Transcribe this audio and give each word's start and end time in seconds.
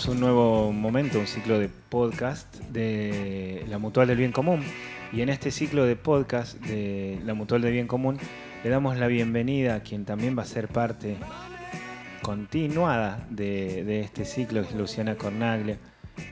Iniciamos 0.00 0.16
un 0.16 0.20
nuevo 0.20 0.72
momento, 0.72 1.18
un 1.18 1.26
ciclo 1.26 1.58
de 1.58 1.68
podcast 1.68 2.54
de 2.70 3.66
la 3.68 3.76
Mutual 3.76 4.08
del 4.08 4.16
Bien 4.16 4.32
Común. 4.32 4.62
Y 5.12 5.20
en 5.20 5.28
este 5.28 5.50
ciclo 5.50 5.84
de 5.84 5.94
podcast 5.94 6.58
de 6.60 7.20
la 7.22 7.34
Mutual 7.34 7.60
del 7.60 7.72
Bien 7.72 7.86
Común 7.86 8.16
le 8.64 8.70
damos 8.70 8.96
la 8.96 9.08
bienvenida 9.08 9.74
a 9.74 9.80
quien 9.80 10.06
también 10.06 10.38
va 10.38 10.42
a 10.42 10.46
ser 10.46 10.68
parte 10.68 11.18
continuada 12.22 13.26
de, 13.28 14.00
este 14.00 14.24
ciclo, 14.24 14.62
es 14.62 14.72
Luciana 14.74 15.16
Cornaglia, 15.16 15.76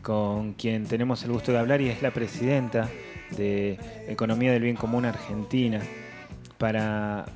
con 0.00 0.54
quien 0.54 0.86
tenemos 0.86 1.22
el 1.24 1.32
gusto 1.32 1.52
de 1.52 1.58
hablar 1.58 1.82
y 1.82 1.90
es 1.90 2.00
la 2.00 2.10
presidenta 2.10 2.88
de 3.36 3.78
Economía 4.08 4.50
del 4.50 4.62
Bien 4.62 4.76
Común 4.76 5.04
Argentina, 5.04 5.82
para 6.56 7.26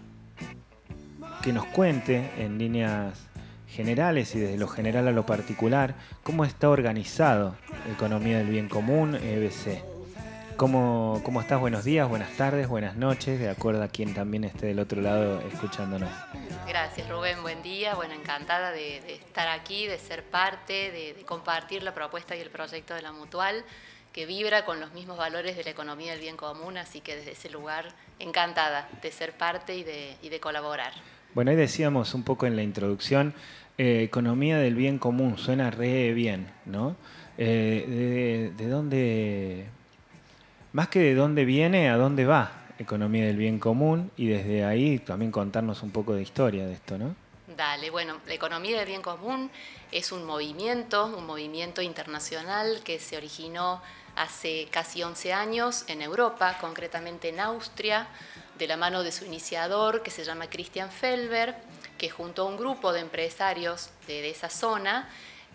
que 1.42 1.52
nos 1.52 1.66
cuente 1.66 2.30
en 2.38 2.56
líneas 2.56 3.28
generales 3.72 4.34
y 4.34 4.40
desde 4.40 4.58
lo 4.58 4.68
general 4.68 5.08
a 5.08 5.12
lo 5.12 5.26
particular, 5.26 5.94
cómo 6.22 6.44
está 6.44 6.68
organizado 6.68 7.56
Economía 7.90 8.38
del 8.38 8.48
Bien 8.48 8.68
Común, 8.68 9.16
EBC. 9.16 9.82
¿Cómo, 10.56 11.20
¿Cómo 11.24 11.40
estás? 11.40 11.58
Buenos 11.58 11.82
días, 11.82 12.08
buenas 12.08 12.30
tardes, 12.36 12.68
buenas 12.68 12.94
noches, 12.96 13.40
de 13.40 13.48
acuerdo 13.48 13.82
a 13.82 13.88
quien 13.88 14.14
también 14.14 14.44
esté 14.44 14.66
del 14.66 14.78
otro 14.78 15.00
lado 15.00 15.40
escuchándonos. 15.40 16.10
Gracias 16.68 17.08
Rubén, 17.08 17.42
buen 17.42 17.62
día, 17.62 17.94
bueno, 17.94 18.14
encantada 18.14 18.70
de, 18.70 18.98
estar 19.14 19.48
aquí, 19.48 19.86
de 19.86 19.98
ser 19.98 20.22
parte, 20.22 20.92
de, 20.92 21.24
compartir 21.24 21.82
la 21.82 21.94
propuesta 21.94 22.36
y 22.36 22.40
el 22.40 22.50
proyecto 22.50 22.94
de 22.94 23.02
la 23.02 23.12
Mutual, 23.12 23.64
que 24.12 24.26
vibra 24.26 24.66
con 24.66 24.78
los 24.78 24.92
mismos 24.92 25.16
valores 25.16 25.56
de 25.56 25.64
la 25.64 25.70
economía 25.70 26.12
del 26.12 26.20
bien 26.20 26.36
común, 26.36 26.76
así 26.76 27.00
que 27.00 27.16
desde 27.16 27.32
ese 27.32 27.48
lugar 27.48 27.88
encantada 28.18 28.88
de 29.00 29.10
ser 29.10 29.32
parte 29.32 29.74
y 29.74 29.82
de, 29.82 30.16
y 30.22 30.28
de 30.28 30.38
colaborar. 30.38 30.92
Bueno, 31.34 31.50
ahí 31.50 31.56
decíamos 31.56 32.12
un 32.12 32.24
poco 32.24 32.44
en 32.44 32.56
la 32.56 32.62
introducción, 32.62 33.34
eh, 33.78 34.02
economía 34.02 34.58
del 34.58 34.74
bien 34.74 34.98
común, 34.98 35.38
suena 35.38 35.70
re 35.70 36.12
bien, 36.12 36.50
¿no? 36.66 36.96
Eh, 37.38 38.52
de, 38.56 38.68
dónde, 38.68 39.66
más 40.72 40.88
que 40.88 41.00
de 41.00 41.14
dónde 41.14 41.44
viene, 41.44 41.88
a 41.88 41.96
dónde 41.96 42.26
va 42.26 42.52
economía 42.78 43.26
del 43.26 43.36
bien 43.36 43.58
común 43.58 44.10
y 44.16 44.26
desde 44.26 44.64
ahí 44.64 44.98
también 44.98 45.30
contarnos 45.30 45.82
un 45.82 45.90
poco 45.90 46.14
de 46.14 46.22
historia 46.22 46.66
de 46.66 46.74
esto, 46.74 46.98
¿no? 46.98 47.14
Dale, 47.56 47.90
bueno, 47.90 48.18
la 48.26 48.34
economía 48.34 48.78
del 48.78 48.86
bien 48.86 49.02
común 49.02 49.50
es 49.90 50.12
un 50.12 50.24
movimiento, 50.24 51.06
un 51.06 51.26
movimiento 51.26 51.82
internacional 51.82 52.80
que 52.82 52.98
se 52.98 53.16
originó 53.16 53.82
hace 54.16 54.68
casi 54.70 55.02
11 55.02 55.32
años 55.32 55.84
en 55.88 56.02
Europa, 56.02 56.58
concretamente 56.60 57.28
en 57.28 57.40
Austria, 57.40 58.08
de 58.58 58.66
la 58.66 58.76
mano 58.76 59.02
de 59.02 59.12
su 59.12 59.24
iniciador 59.24 60.02
que 60.02 60.10
se 60.10 60.24
llama 60.24 60.48
Christian 60.48 60.90
Felber 60.90 61.56
que 62.02 62.10
junto 62.10 62.42
a 62.42 62.46
un 62.46 62.56
grupo 62.56 62.92
de 62.92 62.98
empresarios 62.98 63.90
de, 64.08 64.28
esa 64.28 64.50
zona 64.50 65.08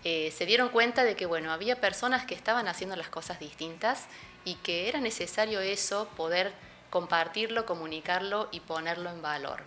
eh, 0.05 0.31
se 0.31 0.45
dieron 0.45 0.69
cuenta 0.69 1.03
de 1.03 1.17
que 1.17 1.25
bueno, 1.25 1.51
había 1.51 1.81
personas 1.81 2.25
que 2.25 2.35
estaban 2.35 2.69
haciendo 2.69 2.95
las 2.95 3.09
cosas 3.09 3.37
distintas 3.41 4.05
y 4.45 4.55
que 4.55 4.87
era 4.87 5.01
necesario 5.01 5.59
eso, 5.59 6.07
poder 6.15 6.53
compartirlo, 6.89 7.65
comunicarlo 7.65 8.47
y 8.53 8.61
ponerlo 8.61 9.09
en 9.09 9.21
valor. 9.21 9.61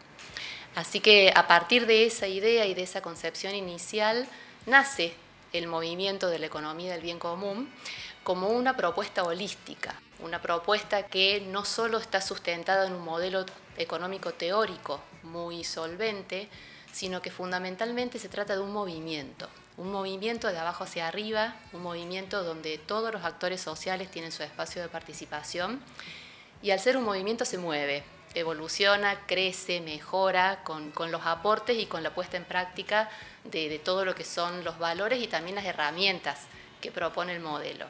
Así 0.74 1.00
que 1.00 1.30
a 1.36 1.46
partir 1.46 1.84
de 1.84 2.06
esa 2.06 2.28
idea 2.28 2.64
y 2.64 2.72
de 2.72 2.84
esa 2.84 3.02
concepción 3.02 3.54
inicial 3.54 4.26
nace 4.64 5.12
el 5.52 5.66
movimiento 5.66 6.30
de 6.30 6.38
la 6.38 6.46
economía 6.46 6.92
del 6.92 7.02
bien 7.02 7.18
común 7.18 7.70
como 8.24 8.48
una 8.48 8.74
propuesta 8.74 9.22
holística, 9.24 10.00
una 10.20 10.40
propuesta 10.40 11.02
que 11.02 11.42
no 11.46 11.66
solo 11.66 11.98
está 11.98 12.22
sustentada 12.22 12.86
en 12.86 12.94
un 12.94 13.04
modelo 13.04 13.44
económico 13.76 14.32
teórico 14.32 15.02
muy 15.22 15.62
solvente, 15.62 16.48
sino 16.92 17.22
que 17.22 17.30
fundamentalmente 17.30 18.18
se 18.18 18.28
trata 18.28 18.54
de 18.54 18.62
un 18.62 18.72
movimiento, 18.72 19.48
un 19.76 19.92
movimiento 19.92 20.48
de 20.48 20.58
abajo 20.58 20.84
hacia 20.84 21.08
arriba, 21.08 21.56
un 21.72 21.82
movimiento 21.82 22.44
donde 22.44 22.78
todos 22.78 23.12
los 23.12 23.24
actores 23.24 23.60
sociales 23.60 24.10
tienen 24.10 24.32
su 24.32 24.42
espacio 24.42 24.82
de 24.82 24.88
participación 24.88 25.80
y 26.62 26.70
al 26.70 26.80
ser 26.80 26.96
un 26.96 27.04
movimiento 27.04 27.44
se 27.44 27.58
mueve, 27.58 28.04
evoluciona, 28.34 29.26
crece, 29.26 29.80
mejora 29.80 30.62
con, 30.64 30.92
los 31.10 31.24
aportes 31.24 31.78
y 31.78 31.86
con 31.86 32.02
la 32.02 32.14
puesta 32.14 32.36
en 32.36 32.44
práctica 32.44 33.08
de, 33.44 33.80
todo 33.82 34.04
lo 34.04 34.14
que 34.14 34.24
son 34.24 34.64
los 34.64 34.78
valores 34.78 35.22
y 35.22 35.26
también 35.26 35.56
las 35.56 35.64
herramientas 35.64 36.40
que 36.80 36.92
propone 36.92 37.34
el 37.34 37.40
modelo. 37.40 37.86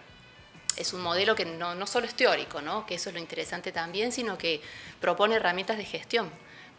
Es 0.76 0.92
un 0.92 1.00
modelo 1.00 1.34
que 1.34 1.44
no, 1.44 1.74
no 1.74 1.86
solo 1.86 2.06
es 2.06 2.14
teórico, 2.14 2.62
¿no? 2.62 2.86
que 2.86 2.94
eso 2.94 3.10
es 3.10 3.14
lo 3.14 3.20
interesante 3.20 3.72
también, 3.72 4.12
sino 4.12 4.38
que 4.38 4.62
propone 5.00 5.34
herramientas 5.34 5.76
de 5.76 5.84
gestión 5.84 6.30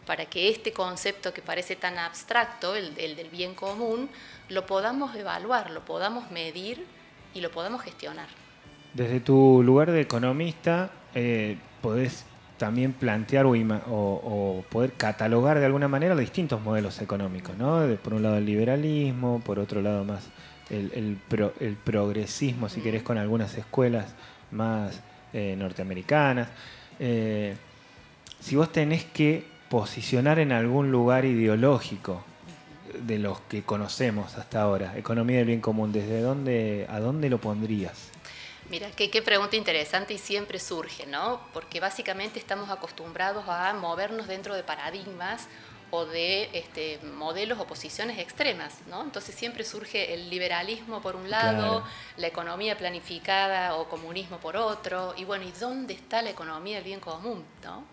para 0.06 0.26
que 0.26 0.48
este 0.48 0.72
concepto 0.72 1.32
que 1.32 1.42
parece 1.42 1.76
tan 1.76 1.98
abstracto, 1.98 2.74
el, 2.74 2.94
del 2.94 3.28
bien 3.30 3.54
común, 3.54 4.08
lo 4.48 4.66
podamos 4.66 5.14
evaluar, 5.14 5.70
lo 5.70 5.84
podamos 5.84 6.30
medir 6.30 6.84
y 7.34 7.40
lo 7.40 7.50
podamos 7.50 7.82
gestionar. 7.82 8.28
Desde 8.94 9.20
tu 9.20 9.62
lugar 9.62 9.90
de 9.90 10.00
economista, 10.00 10.90
eh, 11.14 11.56
podés 11.80 12.24
también 12.58 12.92
plantear 12.92 13.46
o, 13.46 14.64
poder 14.70 14.92
catalogar 14.92 15.58
de 15.58 15.66
alguna 15.66 15.88
manera 15.88 16.14
los 16.14 16.20
distintos 16.20 16.60
modelos 16.60 17.00
económicos, 17.00 17.56
¿no? 17.56 17.82
por 18.02 18.14
un 18.14 18.22
lado 18.22 18.36
el 18.36 18.46
liberalismo, 18.46 19.40
por 19.44 19.58
otro 19.58 19.82
lado 19.82 20.04
más 20.04 20.28
el, 20.70 21.18
progresismo, 21.84 22.68
si 22.68 22.80
querés, 22.80 23.02
con 23.02 23.18
algunas 23.18 23.56
escuelas 23.58 24.14
más 24.50 25.00
eh, 25.32 25.54
norteamericanas. 25.58 26.48
Eh, 26.98 27.56
si 28.40 28.56
vos 28.56 28.70
tenés 28.70 29.04
que 29.04 29.44
posicionar 29.72 30.38
en 30.38 30.52
algún 30.52 30.92
lugar 30.92 31.24
ideológico 31.24 32.22
de 32.92 33.18
los 33.18 33.40
que 33.40 33.62
conocemos 33.62 34.36
hasta 34.36 34.60
ahora, 34.60 34.98
economía 34.98 35.38
del 35.38 35.46
bien 35.46 35.62
común, 35.62 35.92
¿desde 35.92 36.20
dónde, 36.20 36.86
a 36.90 37.00
dónde 37.00 37.30
lo 37.30 37.38
pondrías? 37.38 38.10
Mira, 38.68 38.90
qué, 38.90 39.10
qué, 39.10 39.22
pregunta 39.22 39.56
interesante 39.56 40.12
y 40.12 40.18
siempre 40.18 40.58
surge, 40.58 41.06
¿no? 41.06 41.40
Porque 41.54 41.80
básicamente 41.80 42.38
estamos 42.38 42.68
acostumbrados 42.68 43.44
a 43.48 43.72
movernos 43.72 44.26
dentro 44.26 44.54
de 44.54 44.62
paradigmas 44.62 45.48
o 45.90 46.04
de 46.04 46.50
este, 46.52 46.98
modelos 47.16 47.58
o 47.58 47.66
posiciones 47.66 48.18
extremas, 48.18 48.74
¿no? 48.88 49.02
Entonces 49.02 49.34
siempre 49.34 49.64
surge 49.64 50.12
el 50.12 50.28
liberalismo 50.28 51.00
por 51.00 51.16
un 51.16 51.30
lado, 51.30 51.82
la 52.18 52.26
economía 52.26 52.76
planificada 52.76 53.76
o 53.76 53.88
comunismo 53.88 54.36
por 54.36 54.54
otro, 54.54 55.14
y 55.16 55.24
bueno, 55.24 55.46
¿y 55.46 55.52
dónde 55.52 55.94
está 55.94 56.20
la 56.20 56.28
economía 56.28 56.76
del 56.76 56.84
bien 56.84 57.00
común, 57.00 57.42
¿no? 57.64 57.86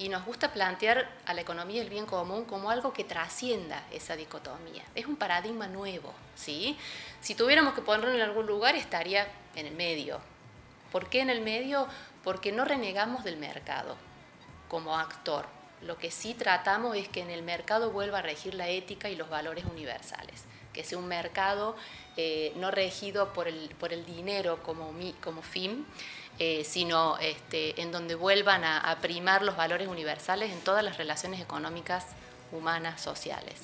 Y 0.00 0.08
nos 0.08 0.24
gusta 0.24 0.50
plantear 0.50 1.10
a 1.26 1.34
la 1.34 1.42
economía 1.42 1.82
del 1.82 1.90
bien 1.90 2.06
común 2.06 2.46
como 2.46 2.70
algo 2.70 2.94
que 2.94 3.04
trascienda 3.04 3.84
esa 3.92 4.16
dicotomía. 4.16 4.82
Es 4.94 5.04
un 5.04 5.16
paradigma 5.16 5.66
nuevo, 5.66 6.14
¿sí? 6.34 6.78
Si 7.20 7.34
tuviéramos 7.34 7.74
que 7.74 7.82
ponerlo 7.82 8.14
en 8.14 8.22
algún 8.22 8.46
lugar 8.46 8.74
estaría 8.76 9.28
en 9.54 9.66
el 9.66 9.74
medio. 9.74 10.18
¿Por 10.90 11.10
qué 11.10 11.20
en 11.20 11.28
el 11.28 11.42
medio? 11.42 11.86
Porque 12.24 12.50
no 12.50 12.64
renegamos 12.64 13.24
del 13.24 13.36
mercado 13.36 13.94
como 14.68 14.96
actor. 14.98 15.44
Lo 15.82 15.98
que 15.98 16.10
sí 16.10 16.32
tratamos 16.32 16.96
es 16.96 17.06
que 17.10 17.20
en 17.20 17.30
el 17.30 17.42
mercado 17.42 17.90
vuelva 17.90 18.20
a 18.20 18.22
regir 18.22 18.54
la 18.54 18.70
ética 18.70 19.10
y 19.10 19.16
los 19.16 19.28
valores 19.28 19.66
universales, 19.66 20.44
que 20.72 20.82
sea 20.82 20.96
un 20.96 21.08
mercado 21.08 21.76
eh, 22.16 22.54
no 22.56 22.70
regido 22.70 23.34
por 23.34 23.48
el, 23.48 23.74
por 23.78 23.92
el 23.92 24.06
dinero 24.06 24.62
como, 24.62 24.94
como 25.22 25.42
fin, 25.42 25.86
eh, 26.42 26.64
sino 26.64 27.18
este, 27.18 27.82
en 27.82 27.92
donde 27.92 28.14
vuelvan 28.14 28.64
a, 28.64 28.96
primar 29.02 29.42
los 29.42 29.58
valores 29.58 29.88
universales 29.88 30.50
en 30.50 30.60
todas 30.60 30.82
las 30.82 30.96
relaciones 30.96 31.38
económicas, 31.38 32.06
humanas, 32.50 33.02
sociales. 33.02 33.56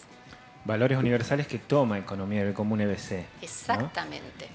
Valores 0.67 0.99
universales 0.99 1.47
que 1.47 1.59
toma 1.59 1.99
Economía 1.99 2.45
del 2.45 2.53
Común 2.53 2.83
EBC. 2.83 3.25
Exactamente. 3.41 4.49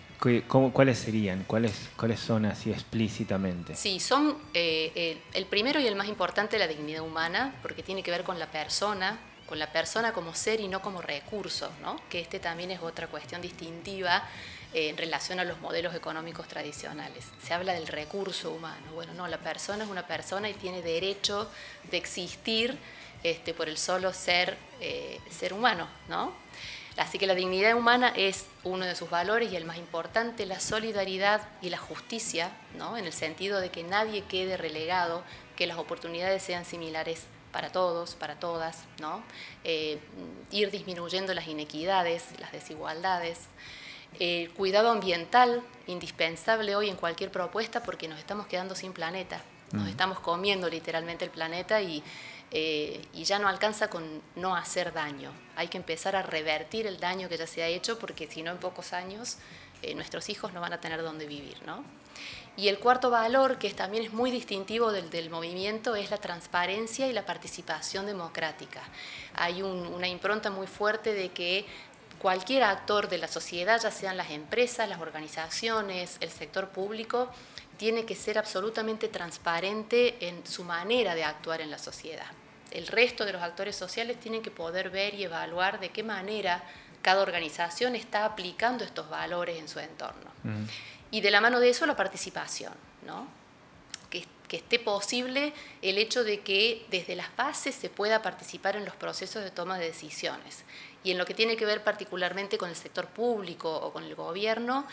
¿Cuáles 0.48 1.00
serían? 1.00 1.46
¿Cuáles, 1.48 1.90
¿Cuáles 1.98 2.20
son 2.20 2.46
así 2.46 2.70
explícitamente? 2.72 3.74
Sí, 3.74 4.00
son 4.00 4.38
eh, 4.54 5.20
el 5.34 5.46
primero 5.48 5.80
y 5.80 5.88
el 5.88 5.96
más 5.96 6.08
importante 6.08 6.60
la 6.60 6.68
dignidad 6.68 7.02
humana, 7.02 7.56
porque 7.64 7.82
tiene 7.82 8.04
que 8.04 8.12
ver 8.12 8.24
con 8.24 8.38
la 8.38 8.52
persona, 8.52 9.18
con 9.48 9.58
la 9.58 9.72
persona 9.72 10.14
como 10.14 10.36
ser 10.36 10.60
y 10.60 10.68
no 10.68 10.84
como 10.84 11.02
recurso, 11.02 11.72
¿no? 11.82 12.00
que 12.08 12.20
este 12.20 12.40
también 12.40 12.70
es 12.70 12.82
otra 12.84 13.08
cuestión 13.08 13.42
distintiva 13.42 14.24
en 14.74 14.98
relación 14.98 15.40
a 15.40 15.44
los 15.44 15.60
modelos 15.60 15.96
económicos 15.96 16.48
tradicionales. 16.48 17.26
Se 17.44 17.54
habla 17.54 17.74
del 17.74 17.88
recurso 17.88 18.52
humano. 18.52 18.94
Bueno, 18.94 19.14
no, 19.14 19.28
la 19.28 19.38
persona 19.38 19.84
es 19.84 19.90
una 19.90 20.08
persona 20.08 20.50
y 20.50 20.54
tiene 20.54 20.82
derecho 20.82 21.50
de 21.90 21.98
existir 21.98 22.78
este, 23.24 23.54
por 23.54 23.70
el 23.70 23.78
solo 23.78 24.14
ser, 24.14 24.58
eh, 24.80 25.20
ser 25.30 25.54
humano, 25.54 25.88
¿no? 26.08 26.34
Así 26.98 27.18
que 27.18 27.28
la 27.28 27.36
dignidad 27.36 27.76
humana 27.76 28.14
es 28.16 28.48
uno 28.64 28.86
de 28.86 28.96
sus 28.96 29.10
valores 29.10 29.52
y 29.52 29.56
el 29.56 29.64
más 29.64 29.78
importante, 29.78 30.46
la 30.46 30.60
solidaridad 30.60 31.48
y 31.62 31.70
la 31.70 31.78
justicia, 31.78 32.52
¿no? 32.78 32.98
en 32.98 33.06
el 33.06 33.14
sentido 33.14 33.62
de 33.62 33.70
que 33.70 33.84
nadie 33.84 34.26
quede 34.26 34.58
relegado, 34.58 35.24
que 35.56 35.68
las 35.68 35.78
oportunidades 35.78 36.44
sean 36.44 36.66
similares 36.66 37.24
para 37.54 37.72
todos, 37.72 38.16
para 38.16 38.40
todas, 38.40 38.80
¿no? 39.00 39.24
Eh, 39.64 40.00
ir 40.52 40.72
disminuyendo 40.72 41.34
las 41.34 41.48
inequidades, 41.48 42.26
las 42.40 42.52
desigualdades. 42.52 43.40
El 44.20 44.52
cuidado 44.52 44.90
ambiental, 44.90 45.64
indispensable 45.88 46.76
hoy 46.76 46.90
en 46.90 46.96
cualquier 46.96 47.32
propuesta 47.32 47.82
porque 47.84 48.08
nos 48.08 48.20
estamos 48.20 48.48
quedando 48.48 48.76
sin 48.76 48.94
planeta. 48.94 49.42
Nos 49.72 49.88
estamos 49.88 50.20
comiendo 50.20 50.70
literalmente 50.70 51.24
el 51.24 51.32
planeta 51.32 51.82
y, 51.82 52.04
eh, 52.52 53.02
y 53.14 53.24
ya 53.24 53.40
no 53.40 53.48
alcanza 53.48 53.90
con 53.90 54.22
no 54.36 54.56
hacer 54.56 54.92
daño. 54.92 55.32
Hay 55.56 55.70
que 55.70 55.78
empezar 55.78 56.16
a 56.18 56.22
revertir 56.22 56.88
el 56.88 57.00
daño 57.00 57.30
que 57.30 57.38
ya 57.38 57.48
se 57.48 57.64
ha 57.64 57.68
hecho 57.68 57.98
porque 57.98 58.28
si 58.28 58.44
no 58.44 58.52
en 58.52 58.58
pocos 58.58 58.92
años 58.92 59.38
eh, 59.82 59.96
nuestros 59.96 60.30
hijos 60.30 60.54
no 60.54 60.62
van 60.62 60.74
a 60.74 60.82
tener 60.82 61.02
dónde 61.02 61.26
vivir. 61.26 61.58
¿no? 61.66 61.84
Y 62.58 62.68
el 62.68 62.80
cuarto 62.80 63.10
valor, 63.10 63.58
que 63.58 63.70
también 63.72 64.04
es 64.04 64.14
muy 64.14 64.30
distintivo 64.30 64.92
del, 64.92 65.10
del 65.10 65.30
movimiento, 65.30 65.96
es 65.96 66.12
la 66.12 66.18
transparencia 66.18 67.08
y 67.08 67.14
la 67.14 67.26
participación 67.26 68.06
democrática. 68.06 68.82
Hay 69.34 69.62
una 69.62 70.08
impronta 70.08 70.50
muy 70.52 70.68
fuerte 70.68 71.14
de 71.14 71.30
que 71.30 71.66
cualquier 72.22 72.62
actor 72.64 73.10
de 73.10 73.18
la 73.18 73.28
sociedad, 73.28 73.82
ya 73.82 73.90
sean 73.90 74.16
las 74.16 74.30
empresas, 74.30 74.88
las 74.88 75.02
organizaciones, 75.02 76.18
el 76.20 76.30
sector 76.30 76.70
público, 76.70 77.32
tiene 77.78 78.06
que 78.06 78.16
ser 78.16 78.38
absolutamente 78.38 79.08
transparente 79.08 80.28
en 80.28 80.46
su 80.46 80.64
manera 80.64 81.16
de 81.16 81.24
actuar 81.24 81.62
en 81.62 81.72
la 81.72 81.80
sociedad. 81.80 82.28
El 82.70 82.86
resto 82.86 83.26
de 83.26 83.34
los 83.34 83.42
actores 83.42 83.76
sociales 83.76 84.20
tienen 84.20 84.44
que 84.44 84.52
poder 84.52 84.92
ver 84.92 85.16
y 85.16 85.24
evaluar 85.24 85.80
de 85.80 85.90
qué 85.90 86.04
manera 86.04 86.64
cada 87.02 87.24
organización 87.24 87.96
está 87.96 88.24
aplicando 88.24 88.84
estos 88.84 89.10
valores 89.10 89.58
en 89.58 89.68
su 89.68 89.80
entorno. 89.80 90.30
Y 91.10 91.22
de 91.22 91.32
la 91.32 91.42
mano 91.42 91.60
de 91.60 91.70
eso 91.70 91.88
la 91.88 91.96
participación, 91.96 92.74
¿no? 93.04 93.28
que, 94.12 94.28
que, 94.48 94.58
esté 94.58 94.78
posible 94.78 95.54
el 95.82 95.98
hecho 95.98 96.24
de 96.24 96.42
que 96.42 96.86
desde 96.92 97.16
las 97.16 97.36
bases 97.36 97.74
se 97.74 97.90
pueda 97.90 98.22
participar 98.22 98.76
en 98.76 98.86
los 98.86 98.96
procesos 98.96 99.44
de 99.44 99.50
toma 99.50 99.80
de 99.80 99.86
decisiones. 99.86 100.64
Y 101.04 101.12
en 101.12 101.18
lo 101.18 101.26
que 101.26 101.34
tiene 101.34 101.58
que 101.58 101.66
ver 101.66 101.84
particularmente 101.84 102.58
con 102.58 102.70
el 102.70 102.76
sector 102.76 103.08
público 103.08 103.74
o 103.74 103.92
con 103.92 104.04
el 104.04 104.16
gobierno, 104.16 104.86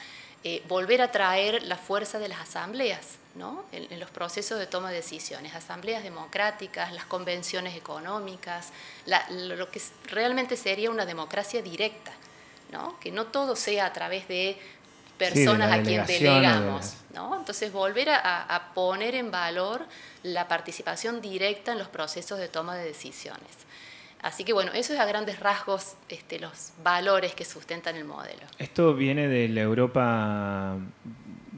eh, 0.45 0.63
volver 0.69 1.03
a 1.03 1.11
traer 1.11 1.65
la 1.65 1.77
fuerza 1.77 2.21
de 2.21 2.29
las 2.29 2.41
asambleas 2.41 3.17
¿no? 3.35 3.65
en, 3.73 3.93
en, 3.93 3.99
los 3.99 4.09
procesos 4.11 4.57
de 4.61 4.69
toma 4.69 4.91
de 4.91 4.97
decisiones, 4.97 5.53
asambleas 5.53 6.05
democráticas, 6.05 6.93
las 6.93 7.07
convenciones 7.07 7.75
económicas, 7.75 8.69
la, 9.05 9.29
lo 9.31 9.69
que 9.69 9.83
realmente 10.05 10.57
sería 10.57 10.91
una 10.91 11.07
democracia 11.07 11.61
directa, 11.61 12.13
¿no? 12.71 12.99
que 13.01 13.11
no 13.11 13.27
todo 13.27 13.57
sea 13.57 13.87
a 13.87 13.93
través 13.93 14.29
de 14.29 14.57
personas 15.19 15.73
sí, 15.73 15.81
a 15.81 15.83
quien 15.83 16.07
delegamos. 16.07 16.95
¿no? 17.13 17.37
Entonces, 17.37 17.73
volver 17.73 18.11
a, 18.11 18.43
a, 18.43 18.75
poner 18.75 19.17
en 19.17 19.33
valor 19.33 19.85
la 20.23 20.47
participación 20.47 21.21
directa 21.21 21.73
en 21.73 21.79
los 21.79 21.89
procesos 21.89 22.39
de 22.39 22.47
toma 22.47 22.77
de 22.77 22.85
decisiones. 22.85 23.51
Así 24.23 24.45
que 24.45 24.53
bueno, 24.53 24.73
eso 24.75 24.93
es 24.93 24.99
a 24.99 25.07
grandes 25.07 25.41
rasgos 25.41 25.95
este, 26.09 26.41
los 26.41 26.73
valores 26.83 27.35
que 27.35 27.45
sustentan 27.45 27.97
el 27.97 28.05
modelo. 28.05 28.43
Esto 28.59 28.95
viene 28.95 29.29
de 29.29 29.49
la 29.49 29.61
Europa 29.61 30.77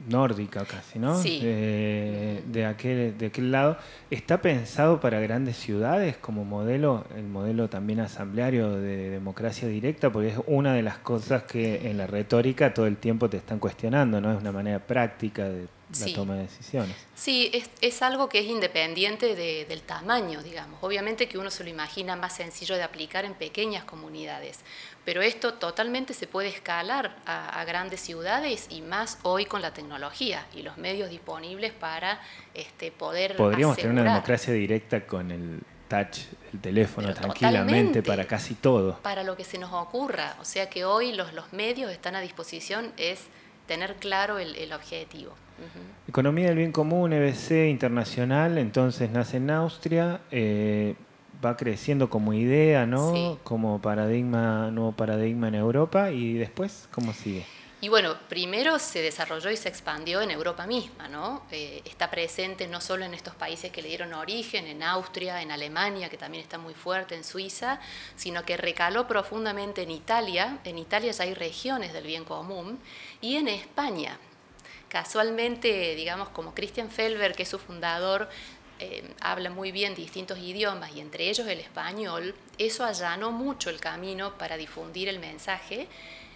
nórdica 0.07 0.65
casi, 0.65 0.99
¿no? 0.99 1.17
Sí. 1.17 1.39
De, 1.39 2.43
de, 2.45 2.65
aquel, 2.65 3.17
de 3.17 3.27
aquel 3.27 3.51
lado. 3.51 3.77
¿Está 4.09 4.41
pensado 4.41 4.99
para 4.99 5.19
grandes 5.19 5.57
ciudades 5.57 6.17
como 6.17 6.45
modelo, 6.45 7.05
el 7.15 7.23
modelo 7.23 7.69
también 7.69 7.99
asambleario 7.99 8.71
de 8.75 9.09
democracia 9.09 9.67
directa? 9.67 10.11
Porque 10.11 10.29
es 10.29 10.39
una 10.47 10.73
de 10.73 10.83
las 10.83 10.97
cosas 10.97 11.43
que 11.43 11.89
en 11.89 11.97
la 11.97 12.07
retórica 12.07 12.73
todo 12.73 12.87
el 12.87 12.97
tiempo 12.97 13.29
te 13.29 13.37
están 13.37 13.59
cuestionando, 13.59 14.21
¿no? 14.21 14.31
Es 14.31 14.39
una 14.39 14.51
manera 14.51 14.79
práctica 14.79 15.47
de 15.49 15.67
la 15.99 16.05
sí. 16.05 16.13
toma 16.13 16.35
de 16.35 16.43
decisiones. 16.43 16.95
Sí, 17.15 17.49
es, 17.53 17.69
es 17.81 18.01
algo 18.01 18.29
que 18.29 18.39
es 18.39 18.45
independiente 18.45 19.35
de, 19.35 19.65
del 19.65 19.81
tamaño, 19.81 20.41
digamos. 20.41 20.79
Obviamente 20.81 21.27
que 21.27 21.37
uno 21.37 21.51
se 21.51 21.63
lo 21.63 21.69
imagina 21.69 22.15
más 22.15 22.35
sencillo 22.35 22.75
de 22.75 22.83
aplicar 22.83 23.25
en 23.25 23.33
pequeñas 23.33 23.83
comunidades, 23.83 24.59
pero 25.05 25.21
esto 25.21 25.55
totalmente 25.55 26.13
se 26.13 26.27
puede 26.27 26.47
escalar 26.49 27.15
a, 27.25 27.59
a 27.59 27.65
grandes 27.65 27.99
ciudades 28.01 28.67
y 28.69 28.81
más 28.81 29.19
hoy 29.23 29.45
con 29.45 29.61
la 29.61 29.73
tecnología 29.73 30.45
y 30.55 30.61
los 30.61 30.77
medios 30.77 31.09
disponibles 31.09 31.73
para 31.73 32.21
este, 32.53 32.91
poder 32.91 33.35
Podríamos 33.35 33.73
asegurar. 33.73 33.95
tener 33.95 34.01
una 34.03 34.13
democracia 34.13 34.53
directa 34.53 35.05
con 35.05 35.31
el 35.31 35.61
touch, 35.87 36.19
el 36.53 36.61
teléfono, 36.61 37.07
pero 37.09 37.19
tranquilamente 37.19 38.01
para 38.01 38.25
casi 38.25 38.55
todo. 38.55 38.97
Para 39.01 39.23
lo 39.23 39.35
que 39.35 39.43
se 39.43 39.57
nos 39.57 39.73
ocurra. 39.73 40.37
O 40.39 40.45
sea 40.45 40.69
que 40.69 40.85
hoy 40.85 41.11
los, 41.11 41.33
los 41.33 41.51
medios 41.51 41.91
están 41.91 42.15
a 42.15 42.21
disposición, 42.21 42.93
es 42.95 43.25
tener 43.67 43.95
claro 43.95 44.39
el, 44.39 44.55
el 44.55 44.71
objetivo. 44.71 45.33
-huh. 45.65 46.09
Economía 46.09 46.47
del 46.47 46.57
bien 46.57 46.71
común, 46.71 47.13
EBC 47.13 47.69
internacional, 47.69 48.57
entonces 48.57 49.09
nace 49.11 49.37
en 49.37 49.49
Austria, 49.49 50.21
eh, 50.31 50.95
va 51.43 51.57
creciendo 51.57 52.09
como 52.09 52.33
idea, 52.33 52.85
¿no? 52.85 53.13
Sí. 53.13 53.37
Como 53.43 53.81
paradigma, 53.81 54.71
nuevo 54.71 54.91
paradigma 54.91 55.47
en 55.47 55.55
Europa 55.55 56.11
y 56.11 56.33
después, 56.33 56.87
¿cómo 56.91 57.13
sigue? 57.13 57.45
Y 57.83 57.89
bueno, 57.89 58.15
primero 58.29 58.77
se 58.77 59.01
desarrolló 59.01 59.49
y 59.49 59.57
se 59.57 59.67
expandió 59.67 60.21
en 60.21 60.29
Europa 60.29 60.67
misma, 60.67 61.07
¿no? 61.07 61.41
Eh, 61.49 61.81
está 61.83 62.11
presente 62.11 62.67
no 62.67 62.79
solo 62.79 63.05
en 63.05 63.15
estos 63.15 63.33
países 63.33 63.71
que 63.71 63.81
le 63.81 63.87
dieron 63.87 64.13
origen, 64.13 64.67
en 64.67 64.83
Austria, 64.83 65.41
en 65.41 65.49
Alemania, 65.49 66.07
que 66.07 66.17
también 66.17 66.43
está 66.43 66.59
muy 66.59 66.75
fuerte, 66.75 67.15
en 67.15 67.23
Suiza, 67.23 67.79
sino 68.15 68.43
que 68.43 68.55
recaló 68.55 69.07
profundamente 69.07 69.81
en 69.81 69.89
Italia. 69.89 70.59
En 70.63 70.77
Italia 70.77 71.11
ya 71.11 71.23
hay 71.23 71.33
regiones 71.33 71.91
del 71.91 72.05
bien 72.05 72.23
común 72.23 72.77
y 73.19 73.37
en 73.37 73.47
España. 73.47 74.19
Casualmente, 74.91 75.95
digamos, 75.95 76.27
como 76.27 76.53
Christian 76.53 76.91
Felber, 76.91 77.33
que 77.33 77.43
es 77.43 77.49
su 77.49 77.57
fundador, 77.57 78.27
eh, 78.77 79.09
habla 79.21 79.49
muy 79.49 79.71
bien 79.71 79.95
distintos 79.95 80.37
idiomas 80.37 80.93
y 80.93 80.99
entre 80.99 81.29
ellos 81.29 81.47
el 81.47 81.61
español, 81.61 82.35
eso 82.57 82.83
allanó 82.83 83.31
mucho 83.31 83.69
el 83.69 83.79
camino 83.79 84.37
para 84.37 84.57
difundir 84.57 85.07
el 85.07 85.19
mensaje 85.19 85.87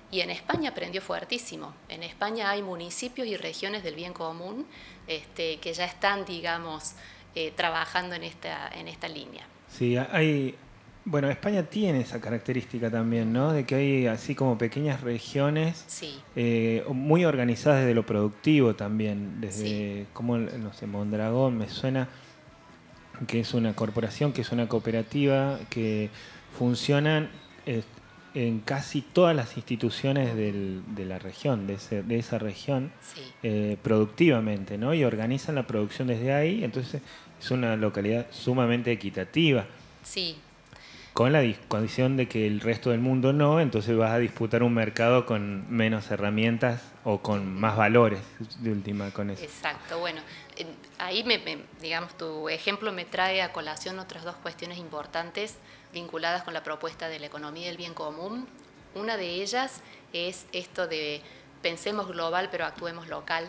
y 0.10 0.22
en 0.22 0.30
España 0.30 0.70
aprendió 0.70 1.02
fuertísimo. 1.02 1.74
En 1.90 2.02
España 2.02 2.50
hay 2.50 2.62
municipios 2.62 3.28
y 3.28 3.36
regiones 3.36 3.84
del 3.84 3.96
bien 3.96 4.14
común 4.14 4.66
este, 5.06 5.58
que 5.58 5.74
ya 5.74 5.84
están, 5.84 6.24
digamos, 6.24 6.94
eh, 7.36 7.52
trabajando 7.58 8.16
en 8.16 8.24
esta, 8.24 8.70
en 8.70 8.88
esta 8.88 9.10
línea. 9.10 9.46
Sí, 9.68 9.98
hay. 9.98 10.56
Bueno, 11.08 11.30
España 11.30 11.62
tiene 11.64 12.02
esa 12.02 12.20
característica 12.20 12.90
también, 12.90 13.32
¿no? 13.32 13.54
De 13.54 13.64
que 13.64 13.76
hay 13.76 14.08
así 14.08 14.34
como 14.34 14.58
pequeñas 14.58 15.02
regiones 15.02 15.84
sí. 15.88 16.20
eh, 16.36 16.84
muy 16.92 17.26
organizadas 17.26 17.82
desde 17.82 17.94
lo 17.94 18.06
productivo 18.08 18.76
también, 18.76 19.40
desde 19.40 19.66
Sí. 20.02 20.06
como, 20.14 20.38
no 20.40 20.74
sé, 20.74 20.88
Mondragón, 20.88 21.60
me 21.60 21.70
suena 21.70 22.10
que 23.28 23.40
es 23.40 23.54
una 23.54 23.74
corporación, 23.76 24.34
que 24.34 24.42
es 24.42 24.52
una 24.52 24.68
cooperativa, 24.68 25.60
que 25.70 26.10
funcionan 26.58 27.30
eh, 27.68 27.84
en 28.34 28.60
casi 28.62 29.02
todas 29.02 29.36
las 29.36 29.56
instituciones 29.58 30.36
del, 30.36 30.82
de 30.96 31.06
la 31.06 31.20
región, 31.20 31.68
de, 31.68 31.76
ese, 31.76 32.02
de 32.04 32.18
esa 32.18 32.40
región, 32.40 32.92
Sí. 33.02 33.22
eh, 33.44 33.78
productivamente, 33.82 34.78
¿no? 34.80 34.94
Y 34.96 35.04
organizan 35.04 35.54
la 35.56 35.68
producción 35.68 36.08
desde 36.08 36.34
ahí, 36.34 36.64
entonces 36.64 37.02
es 37.40 37.52
una 37.52 37.76
localidad 37.76 38.26
sumamente 38.32 38.92
equitativa, 38.92 39.66
Sí, 40.04 40.36
con 41.16 41.32
la 41.32 41.42
condición 41.70 42.18
de 42.18 42.28
que 42.28 42.46
el 42.46 42.60
resto 42.60 42.90
del 42.90 43.00
mundo 43.00 43.32
no, 43.32 43.62
entonces 43.62 43.96
vas 43.96 44.12
a 44.12 44.18
disputar 44.18 44.64
un 44.64 44.74
mercado 44.74 45.26
con 45.26 45.66
menos 45.74 46.12
herramientas 46.12 46.82
o 47.06 47.20
con 47.22 47.58
más 47.58 47.78
valores, 47.78 48.20
de 48.60 48.72
última, 48.74 49.10
con 49.12 49.30
eso. 49.30 49.42
Exacto, 49.42 49.98
bueno, 50.00 50.20
ahí 51.00 51.24
me, 51.24 51.38
me- 51.40 51.60
digamos 51.82 52.18
tu 52.18 52.50
ejemplo 52.50 52.92
me 52.92 53.06
trae 53.06 53.42
a 53.42 53.54
colación 53.54 53.98
otras 54.00 54.26
dos 54.26 54.36
cuestiones 54.36 54.78
importantes 54.78 55.58
vinculadas 55.94 56.44
con 56.44 56.54
la 56.54 56.64
propuesta 56.64 57.08
de 57.08 57.18
la 57.20 57.28
economía 57.28 57.68
del 57.68 57.78
bien 57.78 57.94
común. 57.94 58.46
Una 58.94 59.16
de 59.16 59.30
ellas 59.42 59.82
es 60.12 60.46
esto 60.52 60.86
de 60.86 61.22
pensemos 61.62 62.10
global 62.10 62.50
pero 62.52 62.66
actuemos 62.66 63.08
local, 63.08 63.48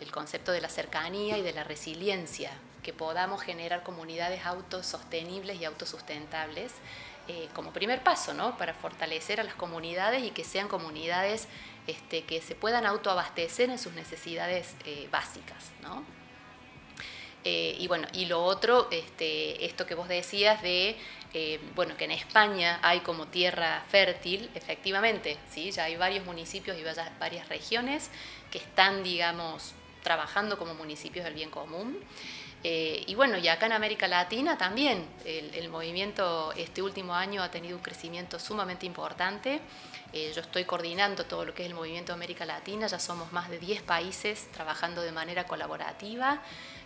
el 0.00 0.10
concepto 0.10 0.52
de 0.52 0.60
la 0.60 0.68
cercanía 0.68 1.38
y 1.38 1.42
de 1.42 1.52
la 1.52 1.64
resiliencia, 1.64 2.50
que 2.82 2.92
podamos 2.92 3.42
generar 3.42 3.82
comunidades 3.82 4.44
autosostenibles 4.44 5.60
y 5.60 5.64
autosustentables 5.64 6.72
eh, 7.28 7.48
como 7.54 7.72
primer 7.72 8.02
paso, 8.02 8.34
¿no? 8.34 8.56
Para 8.58 8.74
fortalecer 8.74 9.40
a 9.40 9.44
las 9.44 9.54
comunidades 9.54 10.24
y 10.24 10.30
que 10.30 10.44
sean 10.44 10.68
comunidades 10.68 11.48
este, 11.86 12.24
que 12.24 12.40
se 12.40 12.54
puedan 12.54 12.84
autoabastecer 12.86 13.70
en 13.70 13.78
sus 13.78 13.92
necesidades 13.92 14.74
eh, 14.84 15.08
básicas, 15.10 15.70
¿no? 15.80 16.04
Eh, 17.44 17.76
y 17.78 17.88
bueno, 17.88 18.06
y 18.12 18.26
lo 18.26 18.42
otro, 18.44 18.88
este, 18.90 19.64
esto 19.64 19.84
que 19.84 19.94
vos 19.94 20.08
decías 20.08 20.62
de, 20.62 20.96
eh, 21.34 21.60
bueno, 21.74 21.96
que 21.96 22.04
en 22.04 22.12
España 22.12 22.78
hay 22.82 23.00
como 23.00 23.26
tierra 23.26 23.82
fértil, 23.88 24.48
efectivamente, 24.54 25.36
¿sí? 25.50 25.72
Ya 25.72 25.84
hay 25.84 25.96
varios 25.96 26.24
municipios 26.24 26.78
y 26.78 26.84
varias, 27.18 27.48
regiones 27.48 28.10
que 28.50 28.58
están, 28.58 29.02
digamos, 29.02 29.74
trabajando 30.02 30.56
como 30.56 30.74
municipios 30.74 31.24
del 31.24 31.34
bien 31.34 31.50
común. 31.50 31.98
Eh, 32.64 33.02
y 33.08 33.14
bueno, 33.16 33.38
y 33.38 33.48
acá 33.48 33.66
en 33.66 33.72
América 33.72 34.06
Latina 34.06 34.56
también 34.56 35.04
el, 35.24 35.52
el, 35.52 35.68
movimiento 35.68 36.52
este 36.52 36.80
último 36.80 37.12
año 37.12 37.42
ha 37.42 37.50
tenido 37.50 37.76
un 37.76 37.82
crecimiento 37.82 38.38
sumamente 38.38 38.86
importante. 38.86 39.60
Eh, 40.12 40.30
yo 40.34 40.42
estoy 40.42 40.64
coordinando 40.64 41.24
todo 41.24 41.46
lo 41.46 41.54
que 41.54 41.62
es 41.62 41.68
el 41.68 41.74
movimiento 41.74 42.12
América 42.12 42.44
Latina, 42.44 42.86
ya 42.86 42.98
somos 42.98 43.32
más 43.32 43.48
de 43.48 43.58
10 43.58 43.82
países 43.82 44.48
trabajando 44.52 45.00
de 45.00 45.10
manera 45.10 45.44
colaborativa. 45.44 46.42